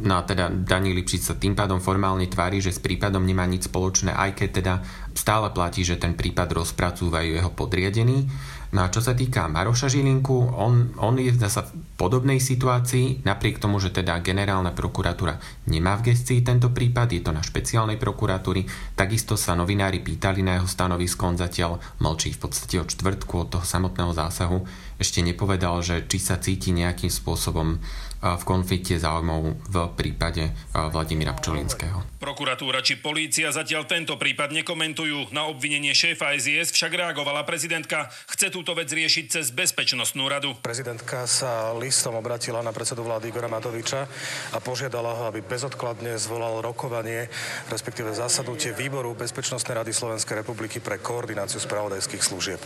No 0.00 0.16
a 0.16 0.24
teda 0.24 0.48
Daniel 0.48 0.96
Lipšic 0.96 1.20
sa 1.20 1.34
tým 1.36 1.52
pádom 1.52 1.76
formálne 1.76 2.24
tvári, 2.24 2.64
že 2.64 2.72
s 2.72 2.80
prípadom 2.80 3.20
nemá 3.20 3.44
nič 3.44 3.68
spoločné, 3.68 4.16
aj 4.16 4.30
keď 4.40 4.48
teda 4.48 4.74
stále 5.12 5.52
platí, 5.52 5.84
že 5.84 6.00
ten 6.00 6.16
prípad 6.16 6.56
rozpracúvajú 6.56 7.36
jeho 7.36 7.52
podriadení. 7.52 8.24
No 8.72 8.80
a 8.80 8.88
čo 8.88 9.04
sa 9.04 9.12
týka 9.12 9.52
Maroša 9.52 9.92
Žilinku, 9.92 10.56
on, 10.56 10.96
on 10.96 11.20
je 11.20 11.28
zase 11.36 11.60
v 11.60 11.76
podobnej 12.00 12.40
situácii, 12.40 13.20
napriek 13.20 13.60
tomu, 13.60 13.76
že 13.76 13.92
teda 13.92 14.16
generálna 14.24 14.72
prokuratúra 14.72 15.36
nemá 15.68 16.00
v 16.00 16.08
gestii 16.08 16.40
tento 16.40 16.72
prípad, 16.72 17.12
je 17.12 17.20
to 17.20 17.36
na 17.36 17.44
špeciálnej 17.44 18.00
prokuratúry, 18.00 18.64
takisto 18.96 19.36
sa 19.36 19.52
novinári 19.52 20.00
pýtali 20.00 20.40
na 20.40 20.56
jeho 20.56 20.64
stanovisko, 20.64 21.28
on 21.28 21.36
zatiaľ 21.36 21.84
mlčí 22.00 22.32
v 22.32 22.48
podstate 22.48 22.80
od 22.80 22.88
čtvrtku 22.88 23.44
od 23.44 23.48
toho 23.60 23.64
samotného 23.68 24.16
zásahu, 24.16 24.64
ešte 25.02 25.20
nepovedal, 25.26 25.82
že 25.82 26.06
či 26.06 26.22
sa 26.22 26.38
cíti 26.38 26.70
nejakým 26.70 27.10
spôsobom 27.10 27.82
v 28.22 28.44
konflikte 28.46 28.94
záujmov 29.02 29.66
v 29.66 29.76
prípade 29.98 30.54
Vladimíra 30.70 31.34
Pčolinského. 31.34 32.22
Prokuratúra 32.22 32.78
či 32.78 32.94
polícia 33.02 33.50
zatiaľ 33.50 33.82
tento 33.82 34.14
prípad 34.14 34.54
nekomentujú. 34.62 35.34
Na 35.34 35.50
obvinenie 35.50 35.90
šéfa 35.90 36.30
SIS 36.38 36.70
však 36.70 37.02
reagovala 37.02 37.42
prezidentka. 37.42 38.06
Chce 38.30 38.54
túto 38.54 38.78
vec 38.78 38.86
riešiť 38.86 39.24
cez 39.26 39.50
Bezpečnostnú 39.50 40.30
radu. 40.30 40.54
Prezidentka 40.62 41.26
sa 41.26 41.74
listom 41.74 42.14
obratila 42.14 42.62
na 42.62 42.70
predsedu 42.70 43.02
vlády 43.02 43.34
Igora 43.34 43.50
Matoviča 43.50 44.06
a 44.54 44.58
požiadala 44.62 45.18
ho, 45.18 45.22
aby 45.26 45.42
bezodkladne 45.42 46.14
zvolal 46.14 46.62
rokovanie, 46.62 47.26
respektíve 47.74 48.14
zasadnutie 48.14 48.70
výboru 48.70 49.18
Bezpečnostnej 49.18 49.82
rady 49.82 49.90
Slovenskej 49.90 50.46
republiky 50.46 50.78
pre 50.78 51.02
koordináciu 51.02 51.58
spravodajských 51.58 52.22
služieb. 52.22 52.62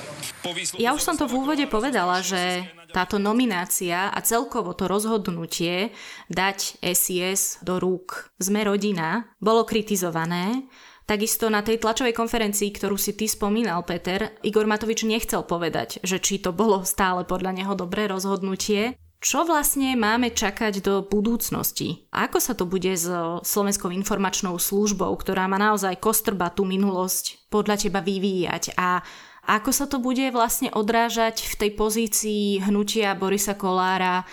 Ja 0.77 0.93
už 0.93 1.01
som 1.01 1.17
to 1.17 1.25
v 1.25 1.41
úvode 1.41 1.65
povedala, 1.65 2.21
že 2.27 2.43
táto 2.91 3.23
nominácia 3.23 4.11
a 4.11 4.19
celkovo 4.25 4.75
to 4.75 4.91
rozhodnutie 4.91 5.95
dať 6.33 6.81
SIS 6.83 7.63
do 7.63 7.79
rúk 7.79 8.33
Sme 8.41 8.67
rodina 8.67 9.31
bolo 9.39 9.63
kritizované. 9.63 10.67
Takisto 11.07 11.47
na 11.47 11.63
tej 11.63 11.79
tlačovej 11.79 12.19
konferencii, 12.19 12.75
ktorú 12.75 12.99
si 12.99 13.15
ty 13.15 13.31
spomínal, 13.31 13.87
Peter, 13.87 14.35
Igor 14.43 14.67
Matovič 14.67 15.07
nechcel 15.07 15.47
povedať, 15.47 16.03
že 16.03 16.19
či 16.19 16.43
to 16.43 16.51
bolo 16.51 16.83
stále 16.83 17.23
podľa 17.23 17.63
neho 17.63 17.79
dobré 17.79 18.11
rozhodnutie. 18.11 18.99
Čo 19.23 19.47
vlastne 19.47 19.95
máme 19.95 20.35
čakať 20.35 20.83
do 20.83 21.07
budúcnosti? 21.07 22.11
Ako 22.11 22.43
sa 22.43 22.59
to 22.59 22.67
bude 22.67 22.91
s 22.91 23.07
Slovenskou 23.47 23.89
informačnou 23.95 24.59
službou, 24.59 25.15
ktorá 25.15 25.47
má 25.47 25.57
naozaj 25.63 25.97
kostrbatú 26.03 26.67
minulosť 26.67 27.51
podľa 27.55 27.87
teba 27.87 28.03
vyvíjať? 28.03 28.75
A 28.75 29.01
ako 29.47 29.71
sa 29.71 29.87
to 29.87 30.03
bude 30.03 30.27
vlastne 30.35 30.69
odrážať 30.75 31.47
v 31.47 31.55
tej 31.55 31.71
pozícii 31.79 32.61
hnutia 32.67 33.15
Borisa 33.15 33.55
Kolára 33.55 34.27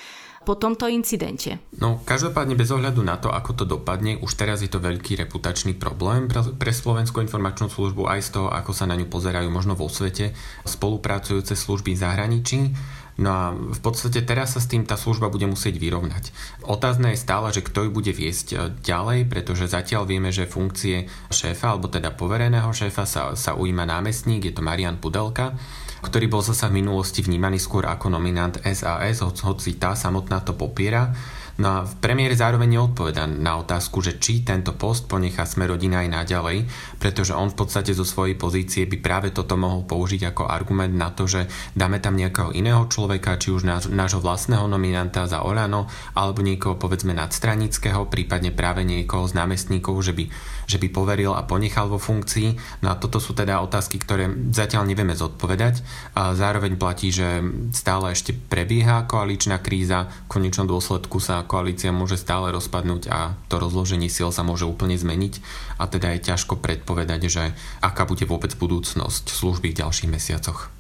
po 0.44 0.60
tomto 0.60 0.92
incidente? 0.92 1.64
No, 1.80 2.04
každopádne 2.04 2.60
bez 2.60 2.70
ohľadu 2.70 3.00
na 3.00 3.16
to, 3.16 3.32
ako 3.32 3.64
to 3.64 3.66
dopadne, 3.66 4.20
už 4.20 4.36
teraz 4.36 4.60
je 4.60 4.68
to 4.68 4.84
veľký 4.84 5.16
reputačný 5.24 5.80
problém 5.80 6.28
pre, 6.28 6.74
Slovenskú 6.76 7.24
informačnú 7.24 7.72
službu 7.72 8.12
aj 8.12 8.20
z 8.28 8.30
toho, 8.36 8.48
ako 8.52 8.76
sa 8.76 8.84
na 8.84 9.00
ňu 9.00 9.08
pozerajú 9.08 9.48
možno 9.48 9.74
vo 9.80 9.88
svete 9.88 10.36
spolupracujúce 10.68 11.56
služby 11.56 11.96
v 11.96 12.02
zahraničí. 12.04 12.60
No 13.22 13.30
a 13.30 13.44
v 13.54 13.80
podstate 13.80 14.26
teraz 14.26 14.58
sa 14.58 14.62
s 14.62 14.70
tým 14.70 14.90
tá 14.90 14.98
služba 14.98 15.30
bude 15.30 15.46
musieť 15.46 15.78
vyrovnať. 15.78 16.34
Otázne 16.66 17.14
je 17.14 17.22
stále, 17.22 17.54
že 17.54 17.62
kto 17.62 17.86
ju 17.86 17.92
bude 17.94 18.10
viesť 18.10 18.48
e, 18.54 18.58
ďalej, 18.82 19.30
pretože 19.30 19.70
zatiaľ 19.70 20.10
vieme, 20.10 20.34
že 20.34 20.50
funkcie 20.50 21.06
šéfa, 21.30 21.78
alebo 21.78 21.94
teda 21.94 22.10
povereného 22.18 22.74
šéfa 22.74 23.06
sa, 23.06 23.38
sa 23.38 23.54
ujíma 23.54 23.86
námestník, 23.86 24.50
je 24.50 24.54
to 24.58 24.66
Marian 24.66 24.98
Pudelka 24.98 25.54
ktorý 26.04 26.28
bol 26.28 26.44
zasa 26.44 26.68
v 26.68 26.84
minulosti 26.84 27.24
vnímaný 27.24 27.64
skôr 27.64 27.88
ako 27.88 28.12
nominant 28.12 28.60
SAS, 28.60 29.24
hoci 29.24 29.80
tá 29.80 29.96
samotná 29.96 30.44
to 30.44 30.52
popiera. 30.52 31.16
No 31.54 31.70
a 31.70 31.86
premiér 31.86 32.34
zároveň 32.34 32.66
neodpoveda 32.82 33.30
na 33.30 33.62
otázku, 33.62 34.02
že 34.02 34.18
či 34.18 34.42
tento 34.42 34.74
post 34.74 35.06
ponechá 35.06 35.46
sme 35.46 35.70
rodina 35.70 36.02
aj 36.02 36.10
naďalej, 36.10 36.66
pretože 36.98 37.38
on 37.38 37.54
v 37.54 37.60
podstate 37.62 37.94
zo 37.94 38.02
svojej 38.02 38.34
pozície 38.34 38.90
by 38.90 38.98
práve 38.98 39.30
toto 39.30 39.54
mohol 39.54 39.86
použiť 39.86 40.34
ako 40.34 40.50
argument 40.50 40.98
na 40.98 41.14
to, 41.14 41.30
že 41.30 41.46
dáme 41.78 42.02
tam 42.02 42.18
nejakého 42.18 42.58
iného 42.58 42.90
človeka, 42.90 43.38
či 43.38 43.54
už 43.54 43.70
náš, 43.70 43.86
nášho 43.86 44.18
vlastného 44.18 44.66
nominanta 44.66 45.30
za 45.30 45.46
Olano, 45.46 45.86
alebo 46.18 46.42
niekoho 46.42 46.74
povedzme 46.74 47.14
nadstranického, 47.14 48.10
prípadne 48.10 48.50
práve 48.50 48.82
niekoho 48.82 49.30
z 49.30 49.38
námestníkov, 49.38 49.94
že 50.02 50.18
by, 50.18 50.26
že 50.66 50.82
by 50.82 50.88
poveril 50.90 51.38
a 51.38 51.46
ponechal 51.46 51.86
vo 51.86 52.02
funkcii. 52.02 52.82
No 52.82 52.90
a 52.90 52.98
toto 52.98 53.22
sú 53.22 53.38
teda 53.38 53.62
otázky, 53.62 54.02
ktoré 54.02 54.26
zatiaľ 54.50 54.90
nevieme 54.90 55.14
zodpovedať. 55.14 55.86
A 56.18 56.34
zároveň 56.34 56.82
platí, 56.82 57.14
že 57.14 57.46
stále 57.78 58.18
ešte 58.18 58.34
prebieha 58.34 59.06
koaličná 59.06 59.62
kríza, 59.62 60.10
v 60.26 60.42
konečnom 60.42 60.66
dôsledku 60.66 61.22
sa 61.22 61.43
koalícia 61.46 61.94
môže 61.94 62.18
stále 62.18 62.50
rozpadnúť 62.56 63.04
a 63.12 63.38
to 63.52 63.62
rozloženie 63.62 64.10
síl 64.10 64.32
sa 64.34 64.42
môže 64.42 64.66
úplne 64.66 64.98
zmeniť 64.98 65.40
a 65.78 65.88
teda 65.88 66.16
je 66.16 66.34
ťažko 66.34 66.60
predpovedať, 66.60 67.22
že 67.30 67.44
aká 67.80 68.08
bude 68.08 68.24
vôbec 68.26 68.56
budúcnosť 68.56 69.30
služby 69.30 69.72
v 69.72 69.80
ďalších 69.84 70.10
mesiacoch. 70.10 70.74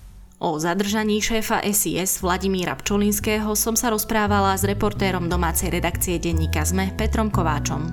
O 0.44 0.60
zadržaní 0.60 1.24
šéfa 1.24 1.64
SIS 1.64 2.20
Vladimíra 2.20 2.76
Pčolinského 2.76 3.56
som 3.56 3.80
sa 3.80 3.88
rozprávala 3.88 4.52
s 4.60 4.68
reportérom 4.68 5.32
domácej 5.32 5.72
redakcie 5.72 6.20
denníka 6.20 6.68
ZME 6.68 7.00
Petrom 7.00 7.32
Kováčom. 7.32 7.88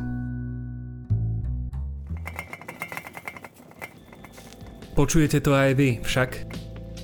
Počujete 4.99 5.39
to 5.39 5.55
aj 5.55 5.79
vy, 5.79 6.03
však 6.03 6.60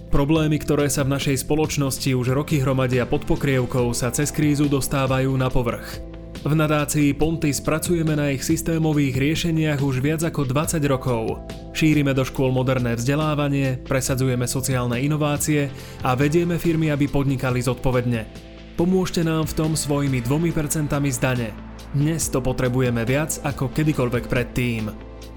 Problémy, 0.06 0.62
ktoré 0.62 0.86
sa 0.86 1.02
v 1.02 1.18
našej 1.18 1.42
spoločnosti 1.42 2.14
už 2.14 2.30
roky 2.30 2.62
hromadia 2.62 3.10
pod 3.10 3.26
pokrievkou, 3.26 3.90
sa 3.90 4.14
cez 4.14 4.30
krízu 4.30 4.70
dostávajú 4.70 5.34
na 5.34 5.50
povrch. 5.50 5.98
V 6.46 6.54
nadácii 6.54 7.10
Ponty 7.18 7.50
spracujeme 7.50 8.14
na 8.14 8.30
ich 8.30 8.46
systémových 8.46 9.18
riešeniach 9.18 9.82
už 9.82 9.98
viac 9.98 10.22
ako 10.22 10.46
20 10.46 10.78
rokov. 10.86 11.42
Šírime 11.74 12.14
do 12.14 12.22
škôl 12.22 12.54
moderné 12.54 12.94
vzdelávanie, 12.94 13.82
presadzujeme 13.82 14.46
sociálne 14.46 15.02
inovácie 15.02 15.74
a 16.06 16.14
vedieme 16.14 16.54
firmy, 16.54 16.94
aby 16.94 17.10
podnikali 17.10 17.58
zodpovedne. 17.58 18.30
Pomôžte 18.78 19.26
nám 19.26 19.50
v 19.50 19.58
tom 19.58 19.74
svojimi 19.74 20.22
2% 20.22 20.86
zdane. 21.10 21.50
Dnes 21.98 22.30
to 22.30 22.38
potrebujeme 22.38 23.02
viac 23.02 23.42
ako 23.42 23.74
kedykoľvek 23.74 24.30
predtým. 24.30 24.86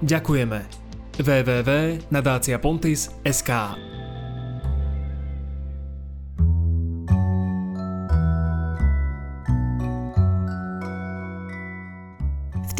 Ďakujeme. 0.06 0.62
www.nadáciapontis.sk 1.18 3.89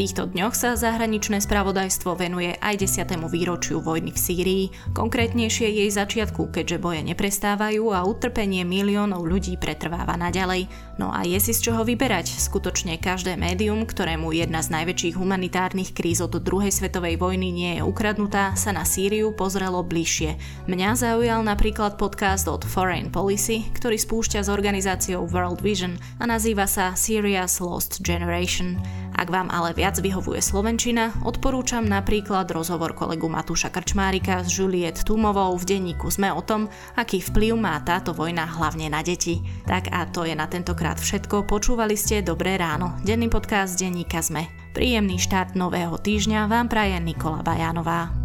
týchto 0.01 0.33
dňoch 0.33 0.57
sa 0.57 0.81
zahraničné 0.81 1.45
spravodajstvo 1.45 2.17
venuje 2.17 2.57
aj 2.57 2.89
10. 2.89 3.21
výročiu 3.29 3.85
vojny 3.85 4.17
v 4.17 4.19
Sýrii, 4.19 4.65
konkrétnejšie 4.97 5.69
jej 5.69 5.93
začiatku, 5.93 6.49
keďže 6.49 6.81
boje 6.81 7.05
neprestávajú 7.05 7.93
a 7.93 8.09
utrpenie 8.09 8.65
miliónov 8.65 9.29
ľudí 9.29 9.61
pretrváva 9.61 10.17
naďalej. 10.17 10.73
No 10.97 11.13
a 11.13 11.29
je 11.29 11.37
si 11.37 11.53
z 11.53 11.69
čoho 11.69 11.85
vyberať. 11.85 12.33
Skutočne 12.33 12.97
každé 12.97 13.37
médium, 13.37 13.85
ktorému 13.85 14.33
jedna 14.33 14.65
z 14.65 14.73
najväčších 14.73 15.21
humanitárnych 15.21 15.93
kríz 15.93 16.25
od 16.25 16.33
druhej 16.33 16.73
svetovej 16.73 17.21
vojny 17.21 17.53
nie 17.53 17.73
je 17.77 17.83
ukradnutá, 17.85 18.57
sa 18.57 18.73
na 18.73 18.89
Sýriu 18.89 19.37
pozrelo 19.37 19.85
bližšie. 19.85 20.41
Mňa 20.65 20.97
zaujal 20.97 21.45
napríklad 21.45 22.01
podcast 22.01 22.49
od 22.49 22.65
Foreign 22.65 23.13
Policy, 23.13 23.69
ktorý 23.77 24.01
spúšťa 24.01 24.45
s 24.45 24.49
organizáciou 24.49 25.29
World 25.29 25.61
Vision 25.61 26.01
a 26.17 26.25
nazýva 26.25 26.65
sa 26.65 26.97
Syria's 26.97 27.61
Lost 27.61 28.01
Generation. 28.01 28.81
Ak 29.21 29.29
vám 29.29 29.53
ale 29.53 29.77
viac 29.77 30.01
vyhovuje 30.01 30.41
Slovenčina, 30.41 31.13
odporúčam 31.29 31.85
napríklad 31.85 32.49
rozhovor 32.49 32.97
kolegu 32.97 33.29
Matúša 33.29 33.69
Krčmárika 33.69 34.41
s 34.41 34.57
Juliet 34.57 35.05
Tumovou 35.05 35.53
v 35.61 35.77
denníku 35.77 36.09
Sme 36.09 36.33
o 36.33 36.41
tom, 36.41 36.73
aký 36.97 37.21
vplyv 37.21 37.53
má 37.53 37.77
táto 37.85 38.17
vojna 38.17 38.49
hlavne 38.49 38.89
na 38.89 39.05
deti. 39.05 39.45
Tak 39.69 39.93
a 39.93 40.09
to 40.09 40.25
je 40.25 40.33
na 40.33 40.49
tentokrát 40.49 40.97
všetko. 40.97 41.45
Počúvali 41.45 42.01
ste 42.01 42.25
Dobré 42.25 42.57
ráno, 42.57 42.97
denný 43.05 43.29
podcast 43.29 43.77
denníka 43.77 44.25
Sme. 44.25 44.49
Príjemný 44.73 45.21
štart 45.21 45.53
nového 45.53 46.01
týždňa 46.01 46.49
vám 46.49 46.73
praje 46.73 46.97
Nikola 46.97 47.45
Bajanová. 47.45 48.20